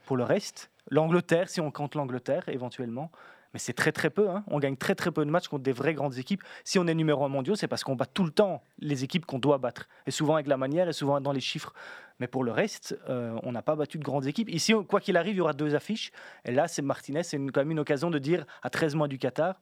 [0.06, 0.70] pour le reste.
[0.88, 3.10] L'Angleterre, si on compte l'Angleterre éventuellement
[3.54, 4.28] mais c'est très très peu.
[4.28, 4.44] Hein.
[4.48, 6.42] On gagne très très peu de matchs contre des vraies grandes équipes.
[6.64, 9.24] Si on est numéro un mondial, c'est parce qu'on bat tout le temps les équipes
[9.24, 9.88] qu'on doit battre.
[10.06, 11.72] Et souvent avec la manière et souvent dans les chiffres.
[12.20, 14.48] Mais pour le reste, euh, on n'a pas battu de grandes équipes.
[14.50, 16.12] Ici, quoi qu'il arrive, il y aura deux affiches.
[16.44, 19.18] Et là, c'est Martinez, c'est quand même une occasion de dire à 13 mois du
[19.18, 19.56] Qatar,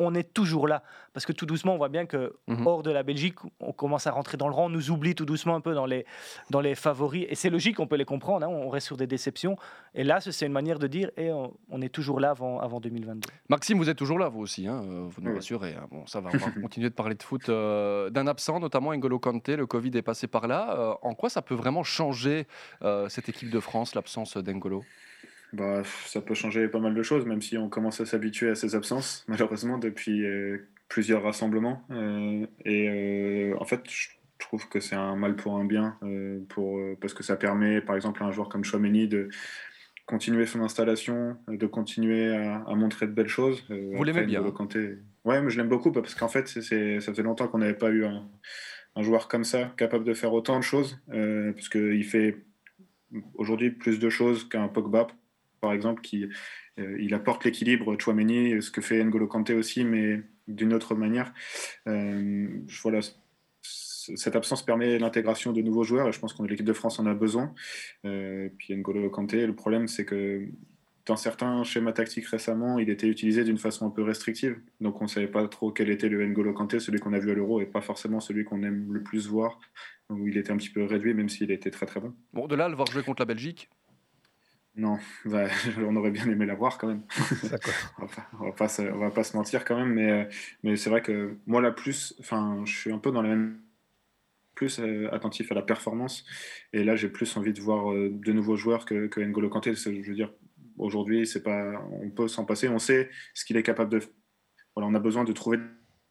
[0.00, 0.82] on est toujours là.
[1.12, 2.66] Parce que tout doucement, on voit bien que mhm.
[2.66, 5.26] hors de la Belgique, on commence à rentrer dans le rang, on nous oublie tout
[5.26, 6.06] doucement un peu dans les,
[6.50, 7.26] dans les favoris.
[7.28, 9.56] Et c'est logique, on peut les comprendre, hein, on reste sur des déceptions.
[9.94, 12.80] Et là, c'est une manière de dire, et eh, on, est toujours là avant, avant
[12.80, 13.28] 2022.
[13.48, 15.74] Maxime, vous êtes toujours là, vous aussi, hein, euh, vous nous rassurez.
[15.74, 15.86] Hein.
[15.90, 17.48] Bon, ça va, on va continuer de parler de foot.
[17.48, 20.74] Euh, d'un absent, notamment N'Golo Kanté, le Covid est passé par là.
[20.78, 22.46] Euh, en quoi ça peut vraiment changer
[23.08, 24.84] cette équipe de France, l'absence d'Engolo
[25.52, 28.54] bah, ça peut changer pas mal de choses, même si on commence à s'habituer à
[28.54, 31.84] ses absences, malheureusement, depuis euh, plusieurs rassemblements.
[31.90, 35.98] Euh, et euh, en fait, je trouve que c'est un mal pour un bien,
[36.48, 39.28] pour, parce que ça permet, par exemple, à un joueur comme Chouameni de
[40.06, 43.64] continuer son installation, de continuer à, montrer de belles choses.
[43.68, 44.78] Vous l'aimez bien hein
[45.24, 48.06] Ouais, mais je l'aime beaucoup parce qu'en fait, ça faisait longtemps qu'on n'avait pas eu
[48.06, 48.26] un,
[48.96, 52.38] un, joueur comme ça, capable de faire autant de choses, parce qu'il fait
[53.34, 55.06] aujourd'hui plus de choses qu'un Pogba
[55.60, 56.26] par exemple, qui
[56.78, 61.32] euh, il apporte l'équilibre, Chouameni, ce que fait N'Golo Kanté aussi, mais d'une autre manière.
[61.86, 62.48] Euh,
[62.82, 63.00] voilà,
[63.62, 67.06] cette absence permet l'intégration de nouveaux joueurs et je pense que l'équipe de France en
[67.06, 67.54] a besoin.
[68.04, 70.48] Euh, puis N'Golo Kanté, le problème c'est que
[71.06, 74.58] dans certains schémas tactiques récemment, il était utilisé d'une façon un peu restrictive.
[74.80, 77.30] Donc on ne savait pas trop quel était le N'Golo Kanté, celui qu'on a vu
[77.30, 79.58] à l'Euro et pas forcément celui qu'on aime le plus voir,
[80.08, 82.14] où il était un petit peu réduit même s'il était très très bon.
[82.32, 83.70] Bon, de là, le voir jouer contre la Belgique,
[84.76, 85.48] non, bah,
[85.78, 87.02] on aurait bien aimé la voir quand même.
[87.98, 90.28] on, va pas, va pas, se, va pas se mentir quand même, mais,
[90.62, 93.60] mais c'est vrai que moi, la plus, enfin, je suis un peu dans la même
[94.54, 96.24] plus euh, attentif à la performance.
[96.72, 99.74] Et là, j'ai plus envie de voir euh, de nouveaux joueurs que, que N'Golo Kanté.
[99.74, 100.32] Je veux dire,
[100.76, 102.68] aujourd'hui, c'est pas, on peut s'en passer.
[102.68, 104.00] On sait ce qu'il est capable de.
[104.76, 105.58] Voilà, on a besoin de trouver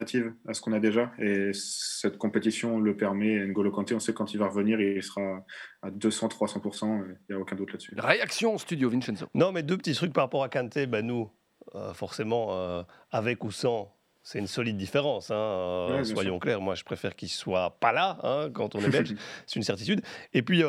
[0.01, 1.11] à ce qu'on a déjà.
[1.19, 3.45] Et cette compétition le permet.
[3.45, 5.45] N'Golo Kanté, on sait quand il va revenir, il sera
[5.81, 7.03] à 200-300%.
[7.05, 7.93] Il n'y a aucun doute là-dessus.
[7.97, 9.27] Réaction studio, Vincenzo.
[9.33, 10.85] Non, mais deux petits trucs par rapport à Kanté.
[10.85, 11.29] Ben nous,
[11.75, 15.31] euh, forcément, euh, avec ou sans, c'est une solide différence.
[15.31, 18.89] Hein, euh, soyons clairs, moi je préfère qu'il soit pas là hein, quand on est
[18.89, 19.13] belge,
[19.45, 20.01] c'est une certitude.
[20.33, 20.63] Et puis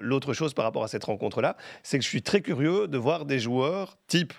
[0.00, 3.24] l'autre chose par rapport à cette rencontre-là, c'est que je suis très curieux de voir
[3.24, 4.32] des joueurs type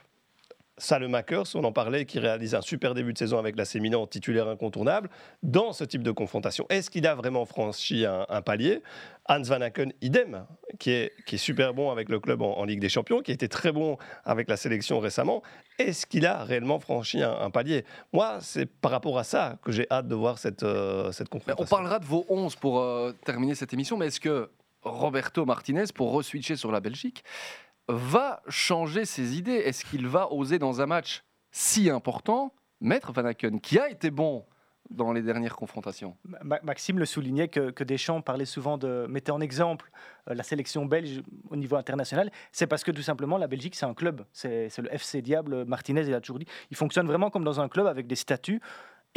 [0.77, 4.47] Salemakers, on en parlait, qui réalise un super début de saison avec la Milan, titulaire
[4.47, 5.09] incontournable,
[5.41, 6.65] dans ce type de confrontation.
[6.69, 8.81] Est-ce qu'il a vraiment franchi un, palier?
[9.27, 10.45] Hans Van Aken, idem,
[10.77, 13.47] qui est, qui est super bon avec le club en, Ligue des Champions, qui était
[13.47, 15.43] très bon avec la sélection récemment.
[15.79, 17.85] Est-ce qu'il a réellement franchi un, palier?
[18.11, 21.63] Moi, c'est par rapport à ça que j'ai hâte de voir cette, euh, cette confrontation.
[21.63, 24.49] On parlera de vos 11 pour euh, terminer cette émission, mais est-ce que
[24.85, 27.23] Roberto Martinez, pour reswitcher sur la Belgique,
[27.87, 33.25] va changer ses idées Est-ce qu'il va oser dans un match si important Maître Van
[33.25, 34.45] Aken, qui a été bon
[34.89, 36.17] dans les dernières confrontations?
[36.63, 39.91] Maxime le soulignait que, Deschamps parlait souvent de mettait en exemple
[40.29, 42.31] euh, la sélection belge au niveau international.
[42.51, 45.65] C'est parce que tout simplement la Belgique c'est un club, c'est le FC Diable.
[45.65, 48.61] Martinez il a toujours dit, il fonctionne vraiment comme dans un club avec des statuts.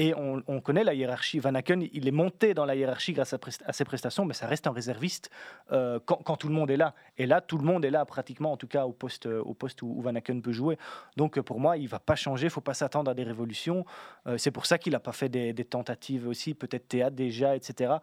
[0.00, 1.40] Et on, connaît la hiérarchie.
[1.40, 4.68] Van Aken, il est monté dans la hiérarchie grâce à, ses prestations, mais ça reste
[4.68, 5.28] un réserviste
[5.72, 6.94] euh, quand, tout le monde est là.
[7.16, 9.28] Et là, tout le monde est là pratiquement, en tout cas au poste,
[9.58, 10.78] poste où, Van Aken peut jouer.
[11.16, 13.24] Donc pour moi, il ne va pas changer, il ne faut pas s'attendre à des
[13.24, 13.84] révolutions.
[14.28, 17.94] Euh, c'est pour ça qu'il n'a pas fait des, tentatives aussi, peut-être théâtre déjà, etc.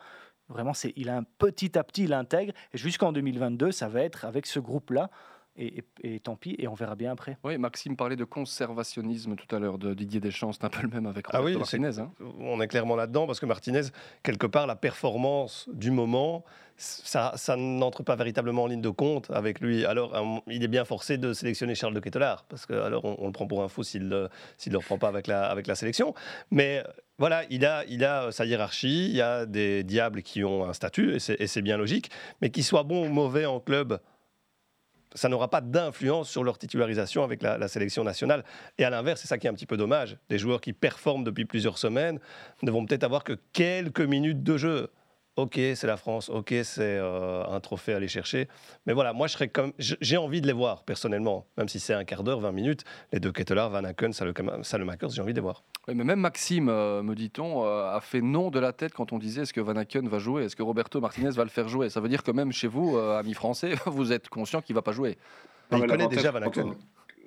[0.50, 2.54] Vraiment, il a un petit à petit, il intègre.
[2.74, 5.10] Et jusqu'en 2022, ça va être avec ce groupe-là.
[5.58, 7.38] Et, tant pis, et on verra bien après.
[7.46, 10.90] Oui, Maxime parlait de conservationnisme tout à l'heure de Didier Deschamps, c'est un peu le
[10.90, 11.98] même avec ah oui, Martinez.
[11.98, 12.12] Hein.
[12.40, 13.84] On est clairement là-dedans, parce que Martinez,
[14.22, 16.44] quelque part, la performance du moment,
[16.76, 19.86] ça, ça n'entre pas véritablement en ligne de compte avec lui.
[19.86, 23.32] Alors, il est bien forcé de sélectionner Charles de Kettelard, parce que alors on, le
[23.32, 24.28] prend pour un fou s'il ne
[24.66, 26.14] le reprend pas avec la, avec la sélection.
[26.52, 26.84] Mais
[27.18, 30.74] voilà, il a, il a sa hiérarchie, il y a des diables qui ont un
[30.74, 34.00] statut, et c'est bien logique, mais qu'il soit bon ou mauvais en club
[35.16, 38.44] ça n'aura pas d'influence sur leur titularisation avec la, sélection nationale.
[38.78, 40.18] Et à l'inverse, c'est ça qui est un petit peu dommage.
[40.30, 42.20] Des joueurs qui performent depuis plusieurs semaines
[42.62, 44.90] ne vont peut-être avoir que quelques minutes de jeu.
[45.38, 46.30] Ok, c'est la France.
[46.30, 48.48] Ok, c'est euh, un trophée à aller chercher.
[48.86, 51.94] Mais voilà, moi, je serais comme, j'ai envie de les voir personnellement, même si c'est
[51.94, 52.86] un quart d'heure, 20 minutes.
[53.12, 55.66] Les deux Ketteler, Van Aken, Salemakers, j'ai envie de les voir.
[55.90, 59.18] mais même Maxime, euh, me dit-on, euh, a fait non de la tête quand on
[59.18, 61.90] disait est-ce que Van Aken va jouer, est-ce que Roberto Martinez va le faire jouer?
[61.90, 64.94] Ça veut dire que même chez vous, amis français, vous êtes conscient qu'il va pas
[64.94, 65.18] jouer.
[65.74, 66.76] il connaît déjà Van Aken.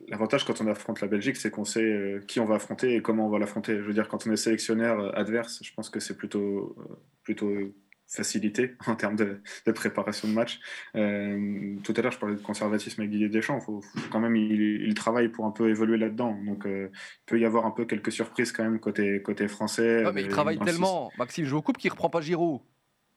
[0.08, 3.26] L'avantage quand on affronte la Belgique, c'est qu'on sait qui on va affronter et comment
[3.26, 3.76] on va l'affronter.
[3.76, 6.74] Je veux dire, quand on est sélectionnaire adverse, je pense que c'est plutôt,
[7.22, 7.74] plutôt
[8.08, 9.40] facilité en termes de,
[9.72, 10.60] préparation de match.
[10.96, 13.60] Euh, tout à l'heure, je parlais de conservatisme avec Didier Deschamps.
[13.60, 16.36] Faut, quand même, il, travaille pour un peu évoluer là-dedans.
[16.44, 20.04] Donc, euh, il peut y avoir un peu quelques surprises quand même côté, côté français.
[20.12, 21.12] mais il travaille tellement.
[21.18, 22.60] Maxime joue au coupe qu'il reprend pas Giroud.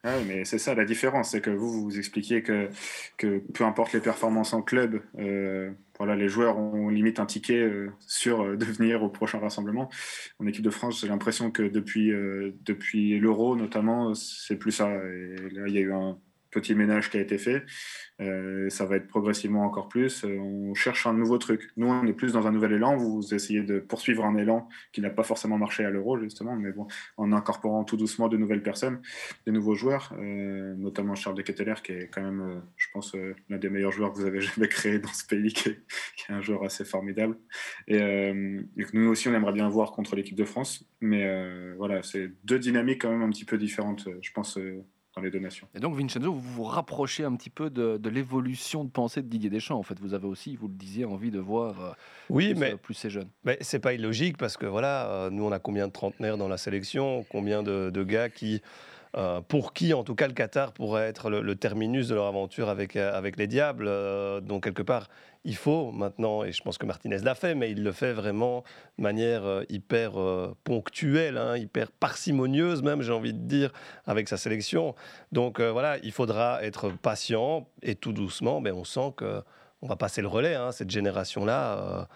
[0.04, 2.70] Ah mais c'est ça la différence, c'est que vous vous expliquiez que,
[3.18, 5.72] que peu importe les performances en club, euh,
[6.02, 9.88] voilà, les joueurs ont limite un ticket euh, sur euh, devenir au prochain rassemblement.
[10.40, 12.12] En équipe de France, j'ai l'impression que depuis,
[12.66, 14.90] depuis l'Euro notamment, c'est plus ça.
[14.90, 16.18] Et là, il y a eu un,
[16.52, 17.66] petit ménage qui a été fait.
[18.22, 20.24] Euh, ça va être progressivement encore plus.
[20.26, 21.72] Euh, on cherche un nouveau truc.
[21.78, 22.96] Nous, on est plus dans un nouvel élan.
[22.96, 26.72] Vous essayez de poursuivre un élan qui n'a pas forcément marché à l'euro, justement, mais
[26.72, 26.88] bon,
[27.18, 29.02] en incorporant tout doucement de nouvelles personnes,
[29.46, 33.16] des nouveaux joueurs, euh, notamment Charles de Ketteler, qui est quand même, je pense,
[33.50, 35.80] l'un des meilleurs joueurs que vous avez jamais créé dans ce pays, qui est,
[36.30, 37.38] un joueur assez formidable.
[37.88, 40.86] Et, et, nous aussi, on aimerait bien voir contre l'équipe de France.
[41.02, 44.58] Mais voilà, c'est deux dynamiques quand même un petit peu différentes, je pense
[45.16, 45.68] dans les donations.
[45.76, 49.50] Et donc, Vincenzo, vous vous rapprochez un petit peu de, l'évolution de pensée de Didier
[49.50, 49.78] Deschamps.
[49.78, 51.92] En fait, vous avez aussi, vous le disiez, envie de voir euh,
[52.30, 53.30] oui, plus, mais, euh, plus ces jeunes.
[53.44, 56.48] Mais c'est pas illogique parce que voilà, euh, nous, on a combien de trentenaires dans
[56.48, 58.62] la sélection, combien de, de gars qui
[59.18, 62.70] euh, pour qui, en tout cas, le Qatar pourrait être le, terminus de leur aventure
[62.70, 63.88] avec, avec les Diables.
[63.88, 65.10] Euh, donc, quelque part,
[65.44, 68.64] il faut maintenant, et je pense que Martinez l'a fait, mais il le fait vraiment
[68.98, 70.14] de manière hyper
[70.64, 73.72] ponctuelle, hein, hyper parcimonieuse même, j'ai envie de dire,
[74.06, 74.96] avec sa sélection.
[75.32, 79.42] Donc voilà, il faudra être patient et tout doucement, mais on sent que
[79.84, 82.08] on va passer le relais, hein, cette génération-là,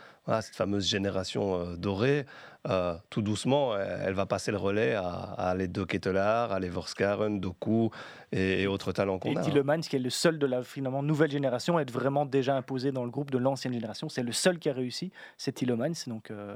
[0.41, 2.25] cette fameuse génération dorée.
[2.67, 7.39] Euh, tout doucement, elle va passer le relais à, les deux Kettelard, à les Vorskaren,
[7.39, 7.91] Doku
[8.31, 9.41] et, autres talents qu'on a.
[9.41, 12.55] Et Tillemans, qui est le seul de la finalement nouvelle génération à être vraiment déjà
[12.55, 14.09] imposé dans le groupe de l'ancienne génération.
[14.09, 15.93] C'est le seul qui a réussi, c'est Tillemans.
[16.07, 16.55] Donc, euh,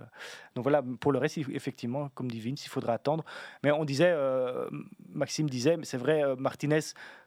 [0.55, 3.23] donc voilà, pour le reste, effectivement, comme dit Vince, il faudra attendre.
[3.63, 4.67] Mais on disait, euh,
[5.13, 6.79] Maxime disait, mais c'est vrai, Martinez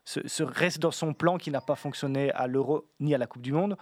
[0.04, 3.42] se reste dans son plan qui n'a pas fonctionné à l'Euro ni à la Coupe
[3.42, 3.76] du Monde.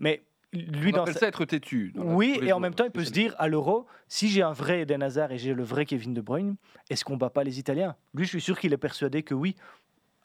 [0.00, 0.22] Mais
[0.52, 1.92] lui, on dans ça être têtu.
[1.96, 4.80] Oui, et en même temps, il peut se dire à l'Euro, si j'ai un vrai
[4.80, 6.56] Eden Hazard et j'ai le vrai Kevin De Bruyne,
[6.88, 7.94] est-ce qu'on bat pas les Italiens?
[8.14, 9.54] Lui, je suis sûr qu'il est persuadé que oui.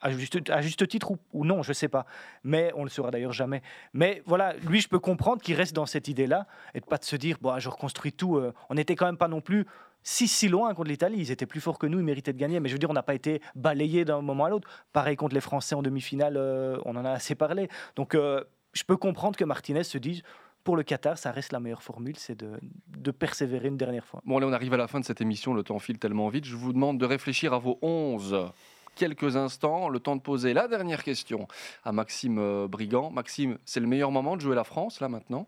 [0.02, 2.06] À juste, à juste titre ou, non, je ne sais pas.
[2.44, 3.62] Mais on ne le saura d'ailleurs jamais.
[3.94, 7.06] Mais voilà, lui, je peux comprendre qu'il reste dans cette idée-là et de pas de
[7.06, 8.38] se dire, bon, je reconstruis tout.
[8.38, 9.66] Euh, on n'était quand même pas non plus
[10.04, 11.18] si si loin contre l'Italie.
[11.18, 12.60] Ils étaient plus forts que nous, ils méritaient de gagner.
[12.60, 14.68] Mais je veux dire, on n'a pas été balayé d'un moment à l'autre.
[14.94, 17.68] Pareil contre les Français en demi-finale, euh, on en a assez parlé.
[17.96, 18.44] Donc euh,
[18.76, 20.22] je peux comprendre que Martinez se dise
[20.64, 24.22] pour le Qatar, ça reste la meilleure formule, c'est de, persévérer une dernière fois.
[24.26, 26.46] Bon, là, on arrive à la fin de cette émission, le temps file tellement vite.
[26.46, 28.52] Je vous demande de réfléchir à vos 11
[28.96, 31.48] quelques instants, le temps de poser la dernière question
[31.84, 33.12] à Maxime euh, Brigand.
[33.12, 35.48] Maxime, c'est le meilleur moment de jouer la France, là, maintenant?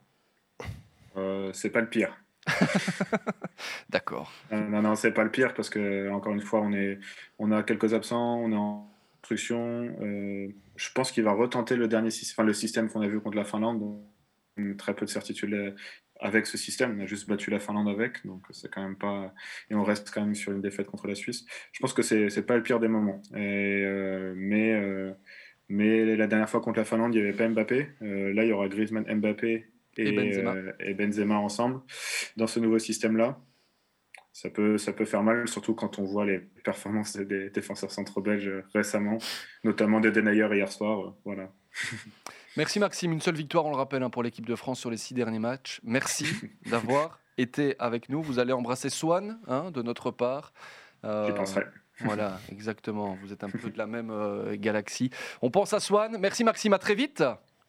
[1.15, 2.15] Euh, C'est pas le pire.
[3.89, 4.31] D'accord.
[4.51, 6.99] Euh, non, non, c'est pas le pire parce que, encore une fois, on, est,
[7.39, 8.87] on a quelques absents, on est en
[9.27, 9.95] instruction.
[10.01, 10.47] Euh,
[10.77, 13.35] je pense qu'il va retenter le dernier système, enfin, le système qu'on a vu contre
[13.37, 13.81] la Finlande
[14.77, 15.75] très peu de certitude
[16.19, 16.97] avec ce système.
[16.97, 19.33] On a juste battu la Finlande avec, donc c'est quand même pas.
[19.69, 21.45] Et on reste quand même sur une défaite contre la Suisse.
[21.73, 23.21] Je pense que c'est c'est pas le pire des moments.
[23.35, 25.13] Et, euh, mais euh,
[25.69, 27.89] mais la dernière fois contre la Finlande, il n'y avait pas Mbappé.
[28.01, 29.67] Euh, là, il y aura Griezmann, Mbappé
[29.97, 30.55] et, Et Benzema.
[30.55, 31.81] euh, et Benzema ensemble
[32.37, 33.39] dans ce nouveau système-là.
[34.39, 38.21] Ça peut, ça peut faire mal, surtout quand on voit les performances des- défenseurs centraux
[38.21, 39.17] belges récemment,
[39.63, 40.99] notamment des Denayer hier soir.
[41.07, 41.49] euh, Voilà.
[42.55, 44.97] Merci Maxime, une seule victoire, on le rappelle, hein, pour l'équipe de France sur les
[44.97, 45.81] six derniers matchs.
[45.83, 46.25] Merci
[46.69, 48.21] d'avoir été avec nous.
[48.21, 50.53] Vous allez embrasser Swan hein, de notre part.
[51.03, 51.63] Euh, J'y penserai.
[52.01, 53.17] Voilà, exactement.
[53.23, 55.09] Vous êtes un peu de la même euh, galaxie.
[55.41, 56.15] On pense à Swan.
[56.19, 57.23] Merci Maxime, à très vite.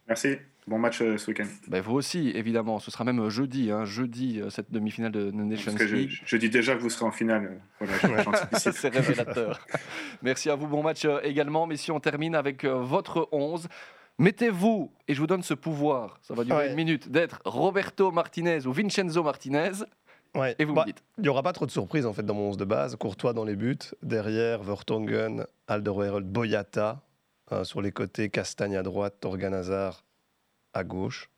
[0.06, 0.36] Merci.
[0.68, 1.46] Bon match euh, ce week-end.
[1.68, 2.78] Ben, vous aussi, évidemment.
[2.78, 5.96] Ce sera même euh, jeudi, hein, jeudi, euh, cette demi-finale de Nations Parce que je,
[5.96, 6.20] League.
[6.24, 7.60] je dis déjà que vous serez en finale.
[7.80, 8.22] Voilà.
[8.58, 9.60] C'est révélateur.
[10.22, 10.66] Merci à vous.
[10.66, 11.66] Bon match euh, également.
[11.66, 13.66] Messieurs, on termine avec euh, votre 11.
[14.18, 16.70] Mettez-vous, et je vous donne ce pouvoir, ça va durer Ouais.
[16.70, 19.70] une minute, d'être Roberto Martinez ou Vincenzo Martinez.
[20.34, 20.56] Ouais.
[20.58, 21.02] Et vous Bah, me dites.
[21.18, 22.96] Il n'y aura pas trop de surprises en fait dans mon 11 de base.
[22.96, 27.00] Courtois dans les buts, derrière Vertonghen, Alderweireld, Boyata
[27.52, 30.04] euh, sur les côtés, Castagne à droite, Torgan Hazard
[30.78, 31.28] à gauche,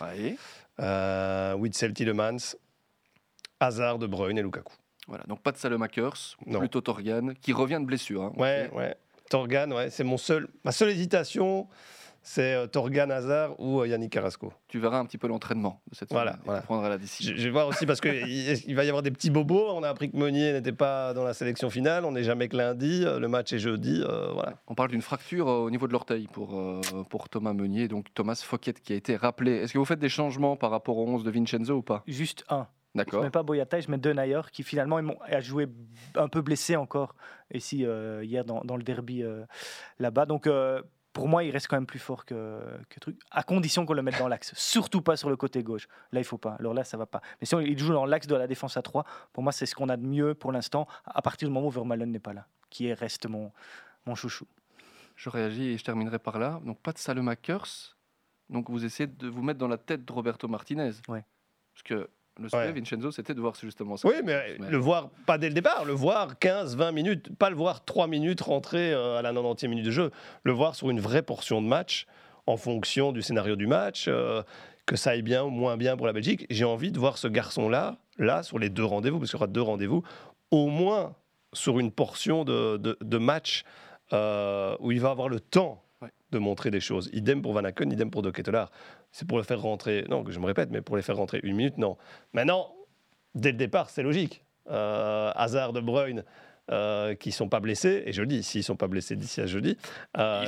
[0.00, 0.36] Ouais.
[0.80, 2.36] euh, Witzel Tielemans,
[3.60, 4.72] Hazard, De Bruyne et Lukaku.
[5.06, 8.22] Voilà, donc pas de Salemakers, plutôt Torgan, qui revient de blessure.
[8.22, 8.96] hein, Ouais, ouais.
[9.30, 11.68] Torgan, ouais, c'est mon seul, ma seule hésitation,
[12.26, 14.52] c'est euh, Torgan Hazard ou euh, Yannick Carrasco.
[14.68, 16.60] Tu verras un petit peu l'entraînement de cette Voilà, voilà.
[16.62, 17.32] tu prendras la décision.
[17.34, 18.12] Je, je vais voir aussi parce qu'il
[18.66, 19.68] il va y avoir des petits bobos.
[19.74, 22.04] On a appris que Meunier n'était pas dans la sélection finale.
[22.06, 23.02] On n'est jamais que lundi.
[23.04, 24.02] euh, Le match est jeudi.
[24.02, 24.54] euh, voilà.
[24.66, 28.06] On parle d'une fracture euh, au niveau de l'orteil pour, euh, pour Thomas Meunier, donc
[28.14, 29.52] Thomas Fouquet qui a été rappelé.
[29.56, 32.02] Est-ce que vous faites des changements par rapport au 11 de Vincenzo ou pas?
[32.06, 32.66] Juste un.
[32.94, 33.24] Je D'accord.
[33.24, 35.66] mets pas Boyata, je mets Denayer qui finalement a joué
[36.14, 37.16] un peu blessé encore
[37.52, 39.42] ici euh, hier dans, dans le derby euh,
[39.98, 40.26] là-bas.
[40.26, 40.80] Donc euh,
[41.14, 42.60] pour moi il reste quand même plus fort que,
[42.90, 44.52] que truc, à condition qu'on le mette dans l'axe.
[44.54, 45.88] Surtout pas sur le côté gauche.
[46.12, 46.56] Là il faut pas.
[46.58, 47.22] Alors là ça va pas.
[47.40, 49.64] Mais si on- il joue dans l'axe de la défense à 3, pour moi c'est
[49.64, 52.34] ce qu'on a de mieux pour l'instant à partir du moment où Vermaelen n'est pas
[52.34, 53.50] là, qui est, reste mon,
[54.04, 54.46] mon chouchou.
[55.16, 56.60] Je réagis et je terminerai par là.
[56.64, 57.96] Donc pas de Salemakers.
[58.50, 60.90] Donc vous essayez de vous mettre dans la tête de Roberto Martinez.
[61.08, 61.24] Ouais.
[61.72, 62.10] Parce que
[62.40, 62.72] le souhait, Ouais.
[62.72, 64.08] Vincenzo, c'était de voir justement ça.
[64.08, 67.56] Oui, mais le voir pas dès le départ, le voir 15, 20 minutes, pas le
[67.56, 70.10] voir 3 minutes rentrer euh, à la 90e minute de jeu,
[70.42, 72.06] le voir sur une vraie portion de match
[72.46, 74.42] en fonction du scénario du match, euh,
[74.86, 76.46] que ça aille bien ou moins bien pour la Belgique.
[76.50, 79.46] J'ai envie de voir ce garçon-là, là, sur les deux rendez-vous, parce qu'il y aura
[79.46, 80.02] deux rendez-vous,
[80.50, 81.14] au moins
[81.52, 83.64] sur une portion de, de, de match
[84.12, 86.10] euh, où il va avoir le temps Ouais.
[86.32, 87.08] de montrer des choses.
[87.14, 88.70] Idem pour Van Aken, idem pour De Ketelaar.
[89.14, 91.38] C'est pour le faire rentrer, non, que je me répète, mais pour les faire rentrer
[91.44, 91.96] une minute, non.
[92.32, 92.74] Maintenant,
[93.36, 94.44] dès le départ, c'est logique.
[94.68, 96.24] Euh, Hazard, De Bruyne,
[96.72, 99.46] euh, qui sont pas blessés, et je le dis, s'ils sont pas blessés d'ici à
[99.46, 99.78] jeudi,
[100.18, 100.44] euh,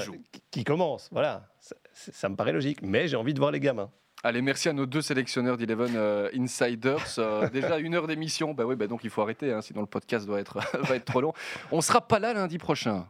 [0.51, 1.09] qui, commencent.
[1.13, 1.47] Voilà,
[1.93, 2.83] ça, me paraît logique.
[2.83, 3.89] Mais j'ai envie de voir les gamins.
[4.25, 7.19] Allez, merci à nos deux sélectionneurs d'Eleven euh, Insiders.
[7.19, 8.53] Euh, déjà une heure d'émission.
[8.53, 11.05] Bah oui, bah donc il faut arrêter, hein, sinon le podcast doit être, va être
[11.05, 11.33] trop long.
[11.71, 13.07] On sera pas là lundi prochain.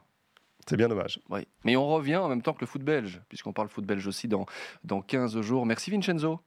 [0.68, 1.20] C'est bien dommage.
[1.30, 1.46] Oui.
[1.64, 4.28] Mais on revient en même temps que le foot belge, puisqu'on parle foot belge aussi
[4.28, 4.46] dans,
[4.84, 5.64] dans 15 jours.
[5.64, 6.40] Merci Vincenzo.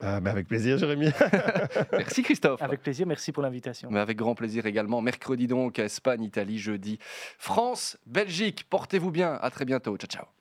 [0.00, 1.08] Ah, bah, avec plaisir, Jérémy.
[1.92, 2.60] Merci Christophe.
[2.60, 3.88] Avec plaisir, merci pour l'invitation.
[3.90, 5.00] Mais avec grand plaisir également.
[5.00, 6.98] Mercredi donc, Espagne, Italie, jeudi.
[7.38, 9.38] France, Belgique, portez-vous bien.
[9.40, 9.96] À très bientôt.
[9.96, 10.35] Ciao, ciao.